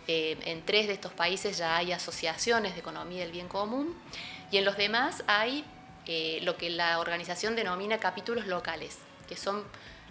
Eh, 0.07 0.37
en 0.45 0.65
tres 0.65 0.87
de 0.87 0.93
estos 0.93 1.11
países 1.11 1.57
ya 1.57 1.75
hay 1.75 1.91
asociaciones 1.91 2.73
de 2.73 2.79
economía 2.79 3.23
del 3.23 3.33
bien 3.33 3.49
común 3.49 3.93
y 4.49 4.57
en 4.57 4.63
los 4.63 4.77
demás 4.77 5.25
hay 5.27 5.65
eh, 6.05 6.39
lo 6.43 6.55
que 6.55 6.69
la 6.69 6.99
organización 6.99 7.57
denomina 7.57 7.97
capítulos 7.97 8.47
locales, 8.47 8.99
que 9.27 9.35
son 9.35 9.65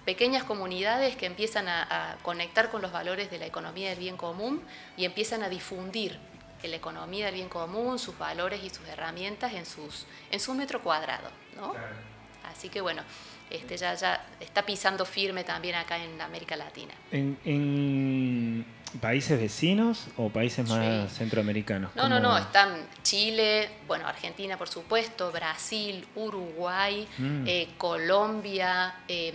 pequeñas 0.05 0.45
comunidades 0.45 1.17
que 1.17 1.25
empiezan 1.25 1.69
a, 1.69 2.19
conectar 2.23 2.71
con 2.71 2.83
los 2.83 2.93
valores 2.93 3.31
de 3.31 3.39
la 3.39 3.47
economía 3.47 3.89
del 3.89 3.99
bien 3.99 4.19
común 4.19 4.63
y 4.99 5.07
empiezan 5.07 5.43
a 5.43 5.49
difundir 5.49 6.19
la 6.63 6.77
economía 6.77 7.27
del 7.27 7.37
bien 7.37 7.49
común, 7.49 7.99
sus 7.99 8.19
valores 8.19 8.63
y 8.63 8.71
sus 8.71 8.87
herramientas 8.89 9.55
en, 9.55 9.65
sus, 9.65 10.07
su 10.39 10.55
metro 10.55 10.83
cuadrado. 10.83 11.31
¿no? 11.57 11.73
Claro. 11.73 12.16
Así 12.51 12.69
que 12.69 12.81
bueno, 12.81 13.03
este, 13.51 13.77
ya, 13.77 13.95
ya 13.95 14.27
está 14.41 14.65
pisando 14.65 15.05
firme 15.05 15.45
también 15.45 15.77
acá 15.77 16.03
en 16.03 16.21
América 16.21 16.57
Latina. 16.57 16.93
¿En, 17.13 18.65
países 19.01 19.39
vecinos 19.39 20.07
o 20.17 20.31
países 20.31 20.69
más 20.69 21.13
centroamericanos? 21.13 21.95
No, 21.95 22.09
no, 22.09 22.19
no, 22.19 22.37
están 22.39 22.87
Chile, 23.03 23.69
bueno, 23.87 24.07
Argentina 24.07 24.57
por 24.57 24.69
supuesto, 24.69 25.31
Brasil, 25.33 26.07
Uruguay, 26.15 27.07
mm. 27.19 27.45
eh, 27.47 27.69
Colombia. 27.77 28.95
Em, 29.07 29.35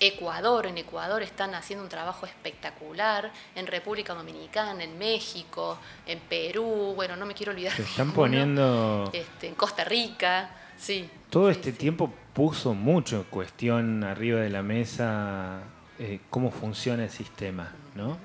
Ecuador, 0.00 0.66
en 0.66 0.78
Ecuador 0.78 1.22
están 1.22 1.54
haciendo 1.54 1.82
un 1.82 1.88
trabajo 1.88 2.24
espectacular, 2.24 3.32
en 3.56 3.66
República 3.66 4.14
Dominicana, 4.14 4.84
en 4.84 4.96
México, 4.96 5.78
en 6.06 6.20
Perú, 6.20 6.92
bueno, 6.94 7.16
no 7.16 7.26
me 7.26 7.34
quiero 7.34 7.50
olvidar. 7.50 7.72
Se 7.72 7.82
están 7.82 8.12
poniendo... 8.12 9.10
Este, 9.12 9.48
en 9.48 9.56
Costa 9.56 9.82
Rica, 9.82 10.50
sí. 10.78 11.08
Todo 11.30 11.50
este 11.50 11.72
tiempo 11.72 12.12
puso 12.32 12.72
mucho 12.72 13.26
cuestión 13.28 14.04
arriba 14.04 14.40
de 14.40 14.48
la 14.48 14.62
mesa 14.62 15.60
eh, 15.98 16.20
cómo 16.30 16.50
funciona 16.50 17.04
el 17.04 17.10
sistema, 17.10 17.72
¿no? 17.96 18.16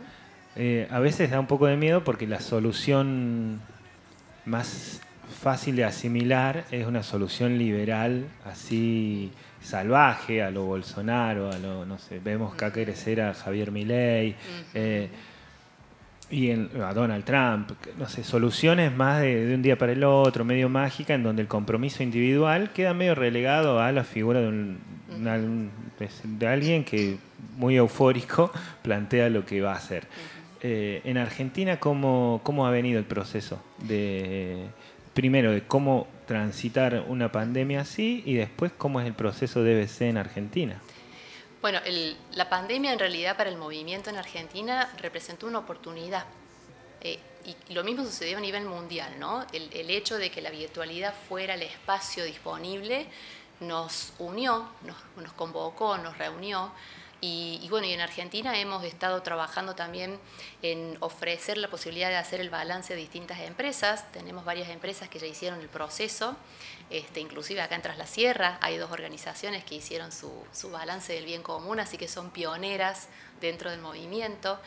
Eh, 0.56 0.88
a 0.92 1.00
veces 1.00 1.32
da 1.32 1.40
un 1.40 1.48
poco 1.48 1.66
de 1.66 1.76
miedo 1.76 2.04
porque 2.04 2.28
la 2.28 2.40
solución 2.40 3.60
más 4.46 5.02
fácil 5.42 5.76
de 5.76 5.84
asimilar 5.84 6.66
es 6.70 6.86
una 6.86 7.02
solución 7.02 7.58
liberal, 7.58 8.28
así 8.46 9.32
salvaje, 9.64 10.44
a 10.44 10.52
lo 10.52 10.66
Bolsonaro, 10.66 11.52
a 11.52 11.58
lo, 11.58 11.86
no 11.86 11.98
sé, 11.98 12.20
vemos 12.20 12.54
acá 12.54 12.72
crecer 12.72 13.22
a 13.22 13.34
Javier 13.34 13.72
Milei 13.72 14.36
eh, 14.74 15.10
y 16.34 16.52
a 16.52 16.94
Donald 16.94 17.24
Trump, 17.24 17.72
no 17.98 18.10
sé, 18.10 18.24
soluciones 18.24 18.96
más 18.96 19.22
de, 19.22 19.54
un 19.54 19.62
día 19.62 19.78
para 19.78 19.92
el 19.92 20.04
otro, 20.04 20.44
medio 20.44 20.68
mágica, 20.68 21.14
en 21.14 21.22
donde 21.22 21.44
el 21.44 21.48
compromiso 21.48 22.02
individual 22.02 22.72
queda 22.74 22.94
medio 22.94 23.14
relegado 23.14 23.80
a 23.80 23.92
la 23.92 24.04
figura 24.04 24.42
de, 24.42 24.48
un, 24.48 24.80
de 26.40 26.48
alguien 26.48 26.84
que 26.84 27.18
muy 27.56 27.76
eufórico 27.76 28.52
plantea 28.82 29.30
lo 29.30 29.46
que 29.46 29.62
va 29.62 29.74
a 29.74 29.76
hacer. 29.76 30.08
Eh, 30.62 31.02
en 31.04 31.18
Argentina, 31.18 31.80
¿cómo, 31.80 32.42
¿cómo 32.44 32.66
ha 32.66 32.72
venido 32.72 32.98
el 32.98 33.06
proceso 33.06 33.62
de 33.88 34.66
primero 35.14 35.52
de 35.52 35.62
cómo 35.62 36.08
transitar 36.26 37.06
una 37.08 37.32
pandemia 37.32 37.82
así 37.82 38.24
y 38.26 38.34
después 38.34 38.72
cómo 38.76 39.00
es 39.00 39.06
el 39.06 39.14
proceso 39.14 39.64
de 39.64 39.84
BC 39.84 40.02
en 40.10 40.18
Argentina. 40.18 40.82
Bueno, 41.64 41.80
la 42.34 42.50
pandemia 42.50 42.92
en 42.92 43.00
realidad 43.00 43.38
para 43.38 43.50
el 43.50 43.56
movimiento 43.56 44.10
en 44.10 44.18
Argentina 44.18 44.92
representó 44.98 45.48
una 45.48 45.60
oportunidad. 45.60 46.26
Eh, 47.00 47.18
y 47.46 47.74
lo 47.74 47.86
mismo 47.86 48.04
sucedió 48.04 48.38
a 48.38 48.42
nivel 48.42 48.66
mundial, 48.66 49.18
¿no? 49.18 49.48
El, 49.54 49.90
hecho 49.90 50.18
de 50.18 50.30
que 50.30 50.42
la 50.42 50.50
virtualidad 50.50 51.14
fuera 51.30 51.54
el 51.54 51.62
espacio 51.62 52.26
disponible 52.26 53.08
nos 53.62 54.12
unió, 54.20 54.68
nos, 54.82 54.98
nos 55.16 55.32
convocó, 55.32 55.98
nos 55.98 56.18
reunió 56.18 56.70
y, 57.26 57.70
bueno, 57.70 57.88
y 57.88 57.94
en 57.94 58.02
Argentina 58.02 58.60
hemos 58.60 58.84
estado 58.84 59.22
trabajando 59.22 59.76
también 59.76 60.20
en 60.62 60.98
ofrecer 61.00 61.58
la 61.58 61.70
posibilidad 61.70 62.10
de 62.10 62.18
hacer 62.18 62.42
el 62.42 62.50
balance 62.50 62.94
de 62.94 63.00
distintas 63.00 63.40
empresas. 63.40 64.12
Tenemos 64.12 64.44
varias 64.44 64.68
empresas 64.68 65.08
que 65.08 65.20
ya 65.20 65.28
hicieron 65.28 65.62
el 65.62 65.70
proceso, 65.70 66.36
este, 66.90 67.22
inclusive 67.22 67.62
acá 67.62 67.76
en 67.76 67.82
Tras 67.82 67.98
la 67.98 68.08
Sierra 68.08 68.58
hay 68.60 68.78
dos 68.78 68.92
organizaciones 68.92 69.64
que 69.64 69.76
hicieron 69.76 70.12
su, 70.12 70.32
su 70.52 70.70
balance 70.70 71.14
del 71.14 71.24
bien 71.24 71.44
común, 71.44 71.80
así 71.80 71.98
que 71.98 72.10
son 72.10 72.30
pioneras 72.30 73.08
dentro 73.40 73.72
del 73.72 73.80
movimiento. 73.80 74.60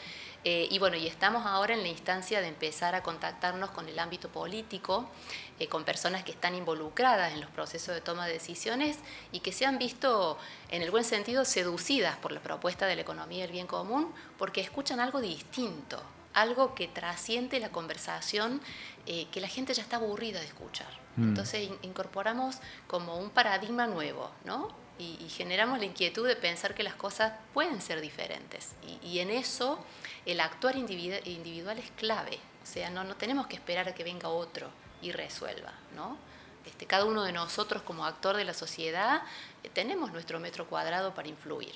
Eh, 0.48 0.68
y 0.70 0.78
bueno, 0.78 0.96
y 0.96 1.08
estamos 1.08 1.44
ahora 1.44 1.74
en 1.74 1.82
la 1.82 1.88
instancia 1.88 2.40
de 2.40 2.48
empezar 2.48 2.94
a 2.94 3.02
contactarnos 3.02 3.70
con 3.70 3.88
el 3.88 3.98
ámbito 3.98 4.28
político, 4.28 5.10
eh, 5.58 5.68
con 5.68 5.84
personas 5.84 6.22
que 6.22 6.32
están 6.32 6.54
involucradas 6.54 7.32
en 7.32 7.40
los 7.40 7.48
procesos 7.48 7.94
de 7.94 8.02
toma 8.02 8.26
de 8.26 8.34
decisiones 8.34 8.98
y 9.32 9.40
que 9.40 9.52
se 9.52 9.64
han 9.64 9.78
visto, 9.78 10.36
en 10.70 10.82
el 10.82 10.90
buen 10.90 11.04
sentido, 11.04 11.46
seducidas 11.46 12.16
por 12.16 12.32
la 12.32 12.40
propuesta 12.40 12.84
de 12.86 12.94
la 12.94 13.00
economía 13.00 13.42
del 13.42 13.52
bien 13.52 13.66
común, 13.66 14.12
porque 14.36 14.60
escuchan 14.60 15.00
algo 15.00 15.22
distinto, 15.22 16.02
algo 16.34 16.74
que 16.74 16.88
trasciende 16.88 17.58
la 17.58 17.70
conversación 17.70 18.60
eh, 19.06 19.28
que 19.32 19.40
la 19.40 19.48
gente 19.48 19.72
ya 19.72 19.82
está 19.82 19.96
aburrida 19.96 20.40
de 20.40 20.46
escuchar. 20.46 20.92
Mm. 21.16 21.28
Entonces 21.28 21.70
incorporamos 21.80 22.58
como 22.86 23.16
un 23.16 23.30
paradigma 23.30 23.86
nuevo, 23.86 24.30
¿no? 24.44 24.68
Y, 24.98 25.28
generamos 25.28 25.78
la 25.78 25.84
inquietud 25.84 26.26
de 26.26 26.36
pensar 26.36 26.74
que 26.74 26.82
las 26.82 26.94
cosas 26.94 27.34
pueden 27.52 27.82
ser 27.82 28.00
diferentes. 28.00 28.74
y 29.02 29.18
en 29.18 29.30
eso 29.30 29.78
el 30.24 30.40
actuar 30.40 30.76
individual 30.76 31.78
es 31.78 31.90
clave. 31.92 32.38
O 32.62 32.66
sea, 32.66 32.90
no, 32.90 33.04
no 33.04 33.14
tenemos 33.16 33.46
que 33.46 33.56
esperar 33.56 33.88
a 33.88 33.94
que 33.94 34.04
venga 34.04 34.28
otro 34.28 34.70
y 35.02 35.12
resuelva, 35.12 35.72
¿no? 35.94 36.16
Este, 36.66 36.86
cada 36.86 37.04
uno 37.04 37.22
de 37.22 37.32
nosotros 37.32 37.82
como 37.82 38.04
actor 38.04 38.36
de 38.36 38.44
la 38.44 38.54
sociedad 38.54 39.22
eh, 39.62 39.70
tenemos 39.72 40.12
nuestro 40.12 40.40
metro 40.40 40.66
cuadrado 40.66 41.14
para 41.14 41.28
influir. 41.28 41.72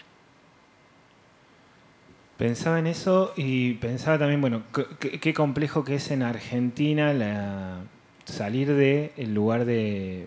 Pensaba 2.37 2.79
en 2.79 2.87
eso 2.87 3.33
y 3.37 3.75
pensaba 3.75 4.19
también, 4.19 4.41
bueno, 4.41 4.63
qué 4.99 5.35
complejo 5.35 5.85
que 5.85 5.97
es 5.97 6.11
en 6.11 6.23
Argentina 6.23 7.85
salir 8.25 8.75
del 8.75 9.35
lugar 9.35 9.67
de 9.67 10.27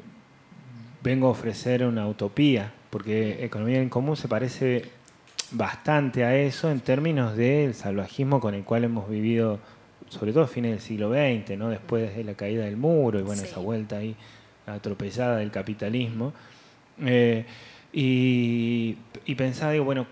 vengo 1.01 1.27
a 1.27 1.31
ofrecer 1.31 1.83
una 1.83 2.07
utopía, 2.07 2.71
porque 2.89 3.43
economía 3.43 3.81
en 3.81 3.89
común 3.89 4.15
se 4.15 4.27
parece 4.27 4.89
bastante 5.51 6.23
a 6.23 6.35
eso 6.35 6.71
en 6.71 6.79
términos 6.79 7.35
del 7.35 7.73
salvajismo 7.73 8.39
con 8.39 8.53
el 8.53 8.63
cual 8.63 8.85
hemos 8.85 9.09
vivido, 9.09 9.59
sobre 10.13 10.31
todo 10.31 10.43
a 10.43 10.47
fines 10.47 10.71
del 10.71 10.79
siglo 10.79 11.09
XX, 11.09 11.57
¿no? 11.57 11.69
después 11.69 12.15
de 12.15 12.23
la 12.23 12.35
caída 12.35 12.65
del 12.65 12.77
muro 12.77 13.19
y 13.19 13.23
bueno, 13.23 13.41
esa 13.41 13.59
vuelta 13.59 13.97
ahí 13.97 14.15
atropellada 14.65 15.37
del 15.37 15.51
capitalismo. 15.51 16.33
Eh, 17.01 17.45
y, 17.91 18.95
pensaba, 19.35 19.71
digo, 19.71 19.85
bueno, 19.85 20.07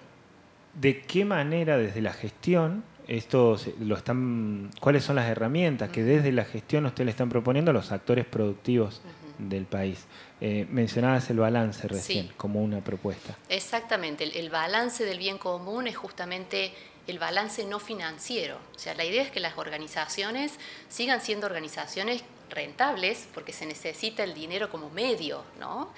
¿de 0.79 1.01
qué 1.01 1.25
manera 1.25 1.77
desde 1.77 2.01
la 2.01 2.13
gestión 2.13 2.83
esto 3.07 3.57
lo 3.79 3.95
están, 3.95 4.69
cuáles 4.79 5.03
son 5.03 5.15
las 5.15 5.27
herramientas 5.27 5.89
que 5.89 6.03
desde 6.03 6.31
la 6.31 6.45
gestión 6.45 6.85
usted 6.85 7.05
le 7.05 7.11
están 7.11 7.29
proponiendo 7.29 7.71
a 7.71 7.73
los 7.73 7.91
actores 7.91 8.25
productivos 8.25 9.01
del 9.37 9.65
país? 9.65 10.05
Eh, 10.39 10.67
mencionabas 10.69 11.29
el 11.29 11.37
balance 11.37 11.87
recién 11.87 12.29
como 12.37 12.63
una 12.63 12.81
propuesta. 12.81 13.35
Exactamente, 13.49 14.23
el, 14.39 14.49
balance 14.49 15.05
del 15.05 15.17
bien 15.17 15.37
común 15.37 15.87
es 15.87 15.95
justamente 15.95 16.71
el 17.07 17.19
balance 17.19 17.63
no 17.65 17.79
financiero. 17.79 18.57
O 18.75 18.79
sea, 18.79 18.93
la 18.93 19.05
idea 19.05 19.23
es 19.23 19.31
que 19.31 19.39
las 19.39 19.57
organizaciones 19.57 20.53
sigan 20.89 21.21
siendo 21.21 21.47
organizaciones 21.47 22.23
rentables 22.49 23.27
porque 23.33 23.53
se 23.53 23.65
necesita 23.65 24.23
el 24.23 24.33
dinero 24.33 24.69
como 24.69 24.89
medio, 24.89 25.43
¿no? 25.59 25.91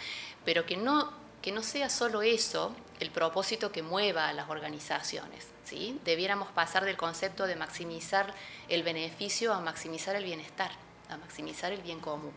Pero 0.45 0.65
que 0.65 0.77
no, 0.77 1.11
que 1.41 1.51
no 1.51 1.63
sea 1.63 1.89
solo 1.89 2.21
eso 2.21 2.75
el 2.99 3.11
propósito 3.11 3.71
que 3.71 3.83
mueva 3.83 4.29
a 4.29 4.33
las 4.33 4.49
organizaciones. 4.49 5.47
¿sí? 5.63 5.99
Debiéramos 6.05 6.49
pasar 6.49 6.85
del 6.85 6.97
concepto 6.97 7.47
de 7.47 7.55
maximizar 7.55 8.33
el 8.69 8.83
beneficio 8.83 9.53
a 9.53 9.59
maximizar 9.59 10.15
el 10.15 10.23
bienestar, 10.23 10.71
a 11.09 11.17
maximizar 11.17 11.71
el 11.73 11.81
bien 11.81 11.99
común 11.99 12.33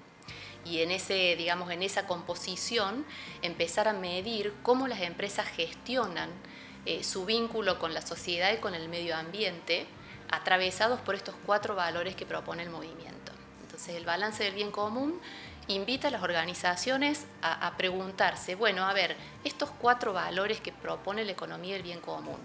y 0.69 0.81
en, 0.81 0.91
ese, 0.91 1.37
digamos, 1.37 1.71
en 1.71 1.83
esa 1.83 2.07
composición 2.07 3.05
empezar 3.43 3.89
a 3.89 3.93
medir 3.93 4.53
cómo 4.63 4.89
las 4.89 5.01
empresas 5.01 5.47
gestionan 5.49 6.31
eh, 6.87 7.03
su 7.03 7.25
vínculo 7.25 7.79
con 7.79 7.95
la 7.95 8.01
sociedad 8.01 8.53
y 8.53 8.59
con 8.59 8.75
el 8.75 8.89
medio 8.89 9.17
ambiente, 9.17 9.87
atravesados 10.31 11.01
por 11.01 11.15
estos 11.15 11.35
cuatro 11.45 11.75
valores 11.75 12.15
que 12.15 12.27
propone 12.27 12.63
el 12.63 12.71
movimiento. 12.71 13.33
Entonces, 13.63 13.97
el 13.97 14.05
balance 14.05 14.45
del 14.45 14.55
bien 14.55 14.71
común 14.71 15.21
invita 15.69 16.09
a 16.09 16.11
las 16.11 16.23
organizaciones 16.23 17.27
a, 17.43 17.77
preguntarse, 17.77 18.55
bueno, 18.55 18.85
a 18.85 18.93
ver, 18.93 19.17
estos 19.45 19.71
cuatro 19.71 20.13
valores 20.13 20.61
que 20.61 20.73
propone 20.73 21.25
la 21.25 21.33
economía 21.33 21.75
del 21.75 21.83
bien 21.83 22.01
común, 22.01 22.39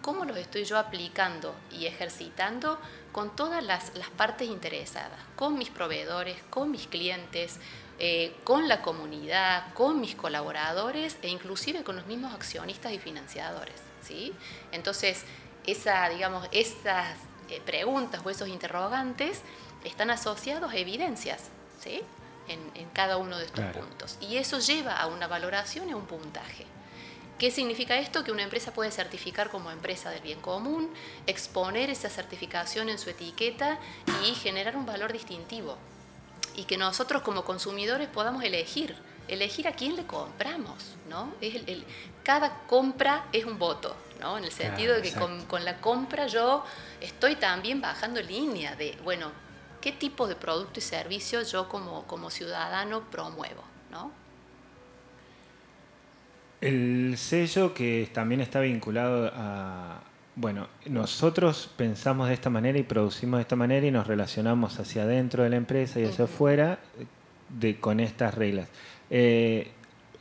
¿cómo 0.00 0.24
los 0.24 0.36
estoy 0.36 0.64
yo 0.64 0.78
aplicando 0.78 1.54
y 1.72 1.86
ejercitando 1.86 2.78
con 3.10 3.34
todas 3.34 3.64
las, 3.64 3.90
partes 4.16 4.48
interesadas, 4.48 5.18
con 5.34 5.58
mis 5.58 5.70
proveedores, 5.70 6.36
con 6.50 6.70
mis 6.70 6.86
clientes, 6.86 7.58
eh, 7.98 8.36
con 8.44 8.68
la 8.68 8.80
comunidad, 8.80 9.74
con 9.74 10.00
mis 10.00 10.14
colaboradores 10.14 11.18
e 11.22 11.28
inclusive 11.28 11.82
con 11.82 11.96
los 11.96 12.06
mismos 12.06 12.32
accionistas 12.32 12.92
y 12.92 12.98
financiadores. 12.98 13.87
¿Sí? 14.08 14.34
Entonces, 14.72 15.24
esa, 15.66 16.08
digamos, 16.08 16.48
esas 16.50 17.16
eh, 17.50 17.60
preguntas 17.64 18.22
o 18.24 18.30
esos 18.30 18.48
interrogantes 18.48 19.42
están 19.84 20.10
asociados 20.10 20.72
a 20.72 20.76
evidencias 20.76 21.44
¿sí? 21.80 22.00
en, 22.48 22.88
cada 22.94 23.18
uno 23.18 23.38
de 23.38 23.44
estos 23.44 23.64
puntos. 23.66 24.18
Y 24.20 24.38
eso 24.38 24.58
lleva 24.58 24.96
a 24.96 25.06
una 25.06 25.28
valoración 25.28 25.88
y 25.88 25.92
a 25.92 25.96
un 25.96 26.06
puntaje. 26.06 26.66
¿Qué 27.38 27.52
significa 27.52 27.96
esto? 27.96 28.24
Que 28.24 28.32
una 28.32 28.42
empresa 28.42 28.72
puede 28.72 28.90
certificar 28.90 29.50
como 29.50 29.70
empresa 29.70 30.10
del 30.10 30.22
bien 30.22 30.40
común, 30.40 30.90
exponer 31.26 31.88
esa 31.88 32.08
certificación 32.08 32.88
en 32.88 32.98
su 32.98 33.10
etiqueta 33.10 33.78
y 34.24 34.34
generar 34.34 34.76
un 34.76 34.86
valor 34.86 35.12
distintivo. 35.12 35.76
Y 36.56 36.64
que 36.64 36.76
nosotros 36.76 37.22
como 37.22 37.44
consumidores 37.44 38.08
podamos 38.08 38.42
elegir, 38.42 38.96
elegir 39.28 39.68
a 39.68 39.72
quién 39.72 39.96
le 39.96 40.04
compramos. 40.04 40.96
¿no? 41.08 41.32
el, 41.40 41.84
cada 42.22 42.60
compra 42.66 43.26
es 43.32 43.44
un 43.44 43.58
voto, 43.58 43.96
¿no? 44.20 44.38
en 44.38 44.44
el 44.44 44.52
sentido 44.52 44.94
de 44.94 45.02
que 45.02 45.12
con, 45.12 45.64
la 45.64 45.80
compra 45.80 46.26
yo 46.26 46.64
estoy 47.00 47.36
también 47.36 47.80
bajando 47.80 48.20
línea 48.20 48.76
de, 48.76 48.98
bueno, 49.04 49.30
qué 49.80 49.92
tipo 49.92 50.26
de 50.28 50.36
producto 50.36 50.80
y 50.80 50.82
servicio 50.82 51.42
yo 51.42 51.68
como, 51.68 52.06
como 52.06 52.30
ciudadano 52.30 53.08
promuevo. 53.10 53.62
¿no? 53.90 54.12
El 56.60 57.16
sello 57.16 57.72
que 57.72 58.10
también 58.12 58.40
está 58.40 58.60
vinculado 58.60 59.30
a, 59.34 60.02
bueno, 60.34 60.68
nosotros 60.86 61.70
pensamos 61.76 62.28
de 62.28 62.34
esta 62.34 62.50
manera 62.50 62.78
y 62.78 62.84
producimos 62.84 63.38
de 63.38 63.42
esta 63.42 63.56
manera 63.56 63.86
y 63.86 63.90
nos 63.90 64.06
relacionamos 64.06 64.78
hacia 64.78 65.02
adentro 65.02 65.42
de 65.42 65.50
la 65.50 65.56
empresa 65.56 65.98
y 65.98 66.04
hacia 66.04 66.26
afuera 66.26 66.78
de, 67.48 67.80
con 67.80 67.98
estas 67.98 68.34
reglas. 68.34 68.68
Eh, 69.10 69.72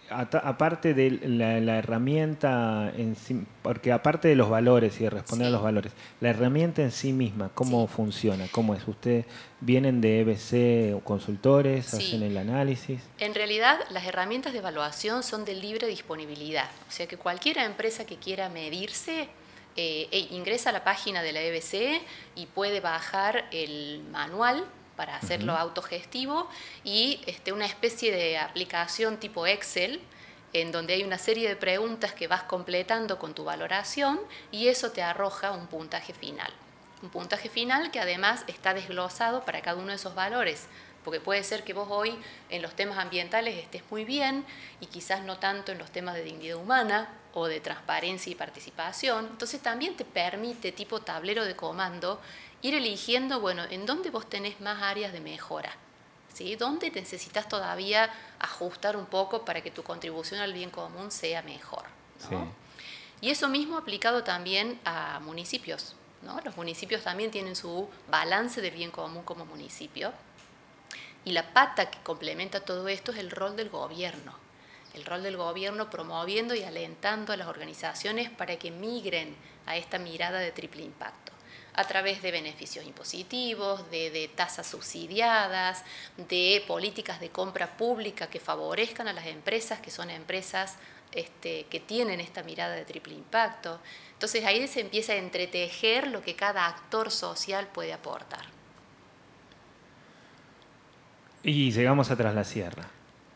aparte 0.09 0.93
de 0.93 1.11
la, 1.27 1.77
herramienta 1.77 2.91
en 2.95 3.15
sí, 3.15 3.43
porque 3.61 3.91
aparte 3.91 4.27
de 4.27 4.35
los 4.35 4.49
valores 4.49 4.99
y 4.99 5.03
de 5.03 5.09
responder 5.09 5.47
a 5.47 5.51
los 5.51 5.61
valores, 5.61 5.91
la 6.21 6.29
herramienta 6.29 6.81
en 6.81 6.91
sí 6.91 7.13
misma, 7.13 7.49
¿cómo 7.53 7.87
funciona? 7.87 8.47
¿Cómo 8.51 8.73
es? 8.73 8.87
¿Ustedes 8.87 9.25
vienen 9.59 10.01
de 10.01 10.21
EBC 10.21 10.95
o 10.95 11.01
consultores, 11.01 11.93
hacen 11.93 12.23
el 12.23 12.37
análisis? 12.37 13.01
En 13.19 13.35
realidad, 13.35 13.77
las 13.89 14.05
herramientas 14.05 14.53
de 14.53 14.59
evaluación 14.59 15.23
son 15.23 15.45
de 15.45 15.55
libre 15.55 15.87
disponibilidad. 15.87 16.69
O 16.87 16.91
sea 16.91 17.07
que 17.07 17.17
cualquier 17.17 17.57
empresa 17.57 18.05
que 18.05 18.17
quiera 18.17 18.49
medirse, 18.49 19.29
eh, 19.79 20.07
e 20.11 20.33
ingresa 20.33 20.71
a 20.71 20.73
la 20.73 20.83
página 20.83 21.21
de 21.21 21.33
la 21.33 21.41
EBC 21.41 22.01
y 22.35 22.47
puede 22.47 22.79
bajar 22.79 23.45
el 23.51 24.01
manual 24.11 24.65
para 24.97 25.15
hacerlo 25.15 25.53
autogestivo 25.53 26.49
y 26.83 27.21
este, 27.27 27.53
una 27.53 27.65
especie 27.65 28.11
de 28.11 28.37
aplicación 28.37 29.17
tipo 29.17 29.47
Excel 29.47 30.01
en 30.51 30.71
donde 30.71 30.93
hay 30.93 31.03
una 31.03 31.17
serie 31.17 31.47
de 31.47 31.55
preguntas 31.55 32.13
que 32.13 32.27
vas 32.27 32.43
completando 32.43 33.19
con 33.19 33.33
tu 33.33 33.45
valoración 33.45 34.19
y 34.51 34.67
eso 34.67 34.91
te 34.91 35.03
arroja 35.03 35.51
un 35.51 35.67
puntaje 35.67 36.13
final. 36.13 36.51
Un 37.01 37.09
puntaje 37.09 37.47
final 37.47 37.91
que 37.91 37.99
además 37.99 38.43
está 38.47 38.73
desglosado 38.73 39.45
para 39.45 39.61
cada 39.61 39.77
uno 39.77 39.89
de 39.89 39.95
esos 39.95 40.15
valores, 40.15 40.65
porque 41.03 41.19
puede 41.19 41.43
ser 41.43 41.63
que 41.63 41.73
vos 41.73 41.87
hoy 41.91 42.17
en 42.49 42.61
los 42.61 42.73
temas 42.73 42.97
ambientales 42.97 43.55
estés 43.55 43.83
muy 43.91 44.03
bien 44.03 44.43
y 44.79 44.87
quizás 44.87 45.21
no 45.21 45.37
tanto 45.37 45.71
en 45.71 45.77
los 45.77 45.91
temas 45.91 46.15
de 46.15 46.23
dignidad 46.23 46.57
humana 46.57 47.07
o 47.33 47.47
de 47.47 47.59
transparencia 47.59 48.31
y 48.31 48.35
participación. 48.35 49.27
Entonces 49.27 49.61
también 49.61 49.95
te 49.95 50.05
permite 50.05 50.71
tipo 50.71 51.01
tablero 51.01 51.45
de 51.45 51.55
comando 51.55 52.19
ir 52.61 52.73
eligiendo, 52.73 53.39
bueno, 53.39 53.63
en 53.69 53.85
dónde 53.85 54.09
vos 54.09 54.27
tenés 54.29 54.59
más 54.61 54.81
áreas 54.81 55.13
de 55.13 55.21
mejora, 55.21 55.73
¿sí? 56.33 56.55
¿Dónde 56.55 56.89
necesitas 56.91 57.47
todavía 57.47 58.11
ajustar 58.39 58.97
un 58.97 59.05
poco 59.05 59.45
para 59.45 59.61
que 59.61 59.71
tu 59.71 59.83
contribución 59.83 60.41
al 60.41 60.53
bien 60.53 60.69
común 60.69 61.11
sea 61.11 61.41
mejor? 61.43 61.83
Y 63.21 63.29
eso 63.29 63.47
mismo 63.47 63.77
aplicado 63.77 64.23
también 64.23 64.79
a 64.85 65.19
municipios. 65.19 65.95
¿no? 66.23 66.39
Los 66.41 66.57
municipios 66.57 67.03
también 67.03 67.31
tienen 67.31 67.55
su 67.55 67.87
balance 68.09 68.61
del 68.61 68.73
bien 68.73 68.91
común 68.91 69.23
como 69.23 69.45
municipio. 69.45 70.11
Y 71.25 71.31
la 71.31 71.53
pata 71.53 71.89
que 71.89 71.99
complementa 71.99 72.61
todo 72.61 72.87
esto 72.87 73.11
es 73.11 73.19
el 73.19 73.31
rol 73.31 73.55
del 73.55 73.69
gobierno. 73.69 74.33
El 74.93 75.05
rol 75.05 75.21
del 75.21 75.37
gobierno 75.37 75.89
promoviendo 75.89 76.55
y 76.55 76.63
alentando 76.63 77.33
a 77.33 77.37
las 77.37 77.47
organizaciones 77.47 78.31
para 78.31 78.57
que 78.57 78.71
migren 78.71 79.35
a 79.67 79.77
esta 79.77 79.99
mirada 79.99 80.39
de 80.39 80.51
triple 80.51 80.83
impacto 80.83 81.36
a 81.77 81.83
través 81.85 82.23
de 82.23 82.31
beneficios 82.31 82.85
impositivos, 82.85 83.89
de, 83.91 84.29
tasas 84.35 84.65
subsidiadas, 84.65 85.83
de 86.17 86.63
políticas 86.67 87.19
de 87.19 87.29
compra 87.29 87.77
pública 87.77 88.27
que 88.27 88.39
favorezcan 88.39 89.07
a 89.07 89.13
las 89.13 89.27
empresas, 89.27 89.79
que 89.79 89.91
son 89.91 90.09
empresas 90.09 90.77
este, 91.11 91.67
que 91.69 91.79
tienen 91.79 92.19
esta 92.19 92.41
mirada 92.41 92.73
de 92.73 92.83
triple 92.83 93.13
impacto. 93.13 93.79
Entonces 94.13 94.43
ahí 94.43 94.67
se 94.67 94.81
empieza 94.81 95.13
a 95.13 95.17
entretejer 95.17 96.07
lo 96.07 96.23
que 96.23 96.35
cada 96.35 96.65
actor 96.65 97.11
social 97.11 97.67
puede 97.67 97.93
aportar. 97.93 98.45
Y 101.43 101.71
llegamos 101.71 102.09
atrás 102.09 102.33
la 102.33 102.43
sierra. 102.43 102.89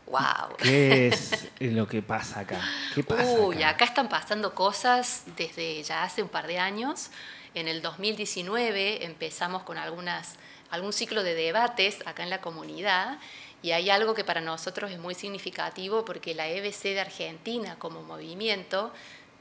Wow. 0.07 0.57
¿Qué 0.57 1.07
es 1.09 1.47
lo 1.59 1.87
que 1.87 2.01
pasa 2.01 2.39
acá? 2.39 2.59
¿Qué 2.95 3.03
pasa 3.03 3.23
Uy, 3.23 3.61
acá 3.61 3.85
están 3.85 4.09
pasando 4.09 4.55
cosas 4.55 5.25
desde 5.37 5.83
ya 5.83 6.03
hace 6.03 6.23
un 6.23 6.27
par 6.27 6.47
de 6.47 6.57
años. 6.57 7.11
En 7.53 7.67
el 7.67 7.81
2019 7.81 9.05
empezamos 9.05 9.63
con 9.63 9.77
algunas, 9.77 10.37
algún 10.69 10.93
ciclo 10.93 11.21
de 11.21 11.35
debates 11.35 11.99
acá 12.05 12.23
en 12.23 12.29
la 12.29 12.39
comunidad 12.39 13.19
y 13.61 13.71
hay 13.71 13.89
algo 13.89 14.15
que 14.15 14.23
para 14.23 14.39
nosotros 14.39 14.89
es 14.91 14.99
muy 14.99 15.15
significativo 15.15 16.05
porque 16.05 16.33
la 16.33 16.47
EBC 16.47 16.83
de 16.83 17.01
Argentina 17.01 17.75
como 17.77 18.03
movimiento 18.03 18.93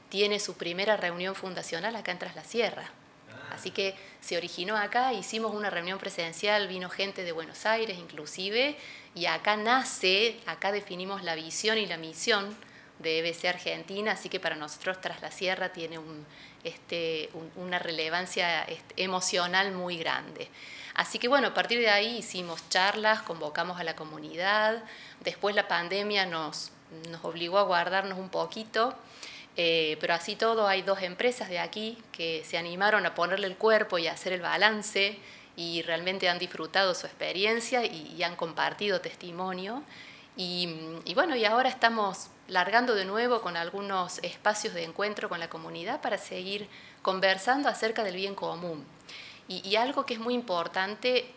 tiene 0.09 0.39
su 0.39 0.55
primera 0.55 0.97
reunión 0.97 1.35
fundacional 1.35 1.95
acá 1.95 2.11
en 2.11 2.19
Tras 2.19 2.35
la 2.35 2.43
Sierra. 2.43 2.91
Así 3.49 3.71
que 3.71 3.95
se 4.19 4.37
originó 4.37 4.77
acá, 4.77 5.13
hicimos 5.13 5.53
una 5.53 5.69
reunión 5.69 5.99
presencial, 5.99 6.67
vino 6.67 6.89
gente 6.89 7.23
de 7.23 7.31
Buenos 7.31 7.65
Aires 7.65 7.97
inclusive, 7.97 8.77
y 9.15 9.25
acá 9.25 9.55
nace, 9.55 10.37
acá 10.45 10.71
definimos 10.71 11.23
la 11.23 11.35
visión 11.35 11.77
y 11.77 11.85
la 11.85 11.97
misión 11.97 12.55
de 13.01 13.19
EBC 13.19 13.45
Argentina, 13.45 14.11
así 14.11 14.29
que 14.29 14.39
para 14.39 14.55
nosotros 14.55 14.99
Tras 15.01 15.21
la 15.21 15.31
Sierra 15.31 15.69
tiene 15.69 15.99
este, 16.63 17.29
una 17.55 17.79
relevancia 17.79 18.63
este, 18.63 19.03
emocional 19.03 19.71
muy 19.71 19.97
grande. 19.97 20.49
Así 20.93 21.19
que 21.19 21.27
bueno, 21.27 21.49
a 21.49 21.53
partir 21.53 21.79
de 21.79 21.89
ahí 21.89 22.17
hicimos 22.17 22.67
charlas, 22.69 23.21
convocamos 23.21 23.79
a 23.79 23.83
la 23.83 23.95
comunidad, 23.95 24.83
después 25.21 25.55
la 25.55 25.67
pandemia 25.67 26.25
nos, 26.25 26.71
nos 27.09 27.23
obligó 27.23 27.57
a 27.57 27.63
guardarnos 27.63 28.19
un 28.19 28.29
poquito, 28.29 28.93
eh, 29.57 29.97
pero 29.99 30.13
así 30.13 30.35
todo 30.35 30.67
hay 30.67 30.81
dos 30.81 31.01
empresas 31.01 31.49
de 31.49 31.59
aquí 31.59 31.97
que 32.11 32.43
se 32.45 32.57
animaron 32.57 33.05
a 33.05 33.15
ponerle 33.15 33.47
el 33.47 33.57
cuerpo 33.57 33.97
y 33.97 34.07
a 34.07 34.13
hacer 34.13 34.33
el 34.33 34.41
balance 34.41 35.17
y 35.55 35.81
realmente 35.81 36.29
han 36.29 36.39
disfrutado 36.39 36.93
su 36.95 37.05
experiencia 37.07 37.85
y, 37.85 38.21
han 38.23 38.35
compartido 38.35 39.01
testimonio. 39.01 39.83
y, 40.37 41.13
bueno, 41.13 41.35
y 41.35 41.45
ahora 41.45 41.69
estamos 41.69 42.29
largando 42.51 42.95
de 42.95 43.05
nuevo 43.05 43.39
con 43.39 43.55
algunos 43.55 44.19
espacios 44.23 44.73
de 44.73 44.83
encuentro 44.83 45.29
con 45.29 45.39
la 45.39 45.49
comunidad 45.49 46.01
para 46.01 46.17
seguir 46.17 46.67
conversando 47.01 47.69
acerca 47.69 48.03
del 48.03 48.17
bien 48.17 48.35
común. 48.35 48.85
Y, 49.47 49.75
algo 49.77 50.05
que 50.05 50.15
es 50.15 50.19
muy 50.19 50.33
importante, 50.33 51.31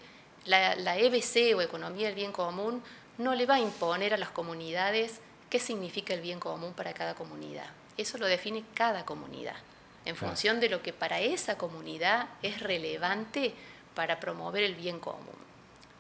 la, 0.45 0.75
la, 0.75 0.97
EBC 0.99 1.57
o 1.57 1.63
Economía 1.63 2.07
del 2.07 2.17
Bien 2.17 2.33
Común 2.33 2.83
no 3.19 3.35
le 3.35 3.47
va 3.47 3.55
a 3.55 3.61
imponer 3.61 4.13
a 4.15 4.17
las 4.17 4.31
comunidades 4.31 5.21
qué 5.51 5.59
significa 5.59 6.15
el 6.15 6.21
bien 6.21 6.39
común 6.39 6.75
para 6.75 6.95
cada 6.95 7.15
comunidad. 7.15 7.67
Eso 7.97 8.19
lo 8.19 8.27
define 8.27 8.65
cada 8.75 9.05
comunidad, 9.05 9.57
en 10.05 10.15
función 10.15 10.61
de 10.61 10.69
lo 10.69 10.83
que 10.83 10.93
para 10.93 11.21
esa 11.21 11.59
comunidad 11.59 12.29
es 12.43 12.61
relevante 12.61 13.55
para 13.95 14.21
promover 14.21 14.63
el 14.63 14.75
bien 14.75 15.01
común. 15.01 15.45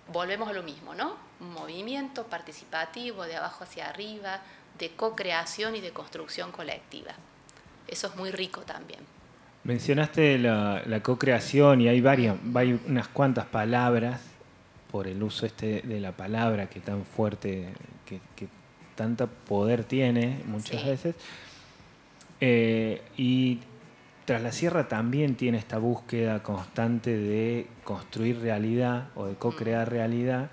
Volvemos 0.08 0.48
a 0.48 0.52
lo 0.52 0.62
mismo, 0.62 0.94
¿no? 0.94 1.16
Un 1.40 1.52
movimiento 1.52 2.26
participativo 2.26 3.24
de 3.24 3.36
abajo 3.36 3.64
hacia 3.64 3.88
arriba, 3.88 4.40
de 4.78 4.90
co-creación 4.90 5.76
y 5.76 5.80
de 5.80 5.90
construcción 5.90 6.52
colectiva. 6.52 7.12
Eso 7.88 8.06
es 8.08 8.16
muy 8.16 8.30
rico 8.30 8.62
también. 8.62 9.00
Mencionaste 9.64 10.38
la, 10.38 11.00
co-creación 11.02 11.80
y 11.80 11.88
hay 11.88 12.00
varias, 12.00 12.36
hay 12.54 12.78
unas 12.86 13.08
cuantas 13.08 13.46
palabras 13.46 14.20
por 14.90 15.06
el 15.08 15.22
uso 15.22 15.46
este 15.46 15.80
de 15.82 16.00
la 16.00 16.12
palabra 16.12 16.68
que 16.68 16.80
tan 16.80 17.04
fuerte, 17.04 17.68
que, 18.04 18.20
que 18.36 18.48
tanto 18.94 19.26
poder 19.26 19.84
tiene 19.84 20.40
muchas 20.46 20.84
veces. 20.84 21.14
Eh, 22.40 23.02
y 23.16 23.60
tras 24.24 24.42
la 24.42 24.52
sierra 24.52 24.88
también 24.88 25.34
tiene 25.34 25.58
esta 25.58 25.78
búsqueda 25.78 26.42
constante 26.42 27.16
de 27.16 27.66
construir 27.84 28.40
realidad 28.40 29.08
o 29.14 29.26
de 29.26 29.34
co-crear 29.34 29.90
realidad 29.90 30.50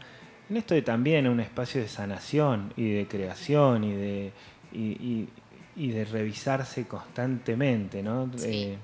en 0.52 0.58
esto 0.58 0.74
de 0.74 0.82
también 0.82 1.30
un 1.30 1.40
espacio 1.40 1.80
de 1.80 1.88
sanación 1.88 2.74
y 2.76 2.92
de 2.92 3.08
creación 3.08 3.86
y 3.86 3.94
de, 3.94 4.32
y, 4.74 5.92
de 5.92 6.04
revisarse 6.04 6.86
constantemente. 6.88 8.04
¿no? 8.04 8.30
Eh, 8.44 8.78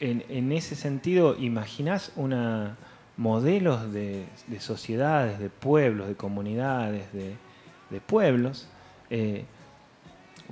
en, 0.00 0.50
ese 0.50 0.76
sentido, 0.76 1.36
¿imaginás 1.38 2.12
una 2.16 2.78
modelos 3.18 3.92
de, 3.92 4.24
sociedades, 4.60 5.38
de 5.38 5.50
pueblos, 5.50 6.08
de 6.08 6.14
comunidades, 6.14 7.04
de, 7.12 8.00
pueblos, 8.00 8.66
eh, 9.10 9.44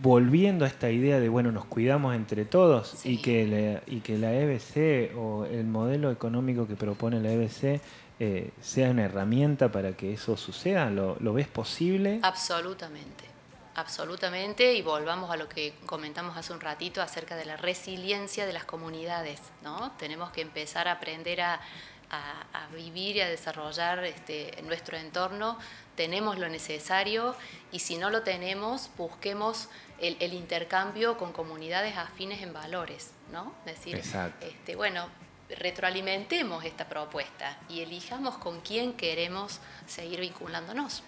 volviendo 0.02 0.66
a 0.66 0.68
esta 0.68 0.90
idea 0.90 1.18
de, 1.18 1.30
bueno, 1.30 1.50
nos 1.50 1.64
cuidamos 1.64 2.14
entre 2.14 2.44
todos 2.44 3.06
y, 3.06 3.22
que 3.22 3.80
y 3.86 4.00
que 4.00 4.18
la 4.18 4.34
EBC 4.34 5.16
o 5.16 5.46
el 5.46 5.64
modelo 5.64 6.10
económico 6.10 6.66
que 6.66 6.76
propone 6.76 7.20
la 7.22 7.32
EBC 7.32 7.80
eh, 8.18 8.50
sea 8.62 8.90
una 8.90 9.04
herramienta 9.04 9.70
para 9.70 9.92
que 9.92 10.14
eso 10.14 10.38
suceda? 10.38 10.88
¿Lo, 10.88 11.32
ves 11.34 11.48
posible? 11.48 12.18
Absolutamente, 12.22 13.24
absolutamente. 13.74 14.72
Y 14.72 14.80
volvamos 14.80 15.30
a 15.30 15.36
lo 15.36 15.50
que 15.50 15.74
comentamos 15.84 16.34
hace 16.36 16.54
un 16.54 16.60
ratito 16.60 17.02
acerca 17.02 17.36
de 17.36 17.44
la 17.44 17.58
resiliencia 17.58 18.46
de 18.46 18.54
las 18.54 18.64
comunidades. 18.64 19.40
¿no? 19.62 19.92
Tenemos 19.98 20.30
que 20.30 20.40
empezar 20.40 20.88
a 20.88 20.92
aprender 20.92 21.42
a, 21.42 21.60
vivir 22.72 23.16
y 23.16 23.20
a 23.20 23.28
desarrollar 23.28 24.02
este, 24.04 24.62
nuestro 24.62 24.96
entorno. 24.96 25.58
Tenemos 25.94 26.38
lo 26.38 26.48
necesario 26.48 27.34
y 27.70 27.80
si 27.80 27.98
no 27.98 28.08
lo 28.08 28.22
tenemos, 28.22 28.90
busquemos 28.96 29.68
el, 29.98 30.32
intercambio 30.32 31.18
con 31.18 31.32
comunidades 31.32 31.96
afines 31.98 32.42
en 32.42 32.54
valores. 32.54 33.10
¿no? 33.30 33.52
Es 33.66 33.76
decir, 33.76 34.00
este, 34.40 34.76
bueno, 34.76 35.08
retroalimentemos 35.48 36.64
esta 36.64 36.88
propuesta 36.88 37.58
y 37.68 37.80
elijamos 37.80 38.38
con 38.38 38.60
quién 38.60 38.94
queremos 38.94 39.60
seguir 39.86 40.20
vinculándonos. 40.20 41.02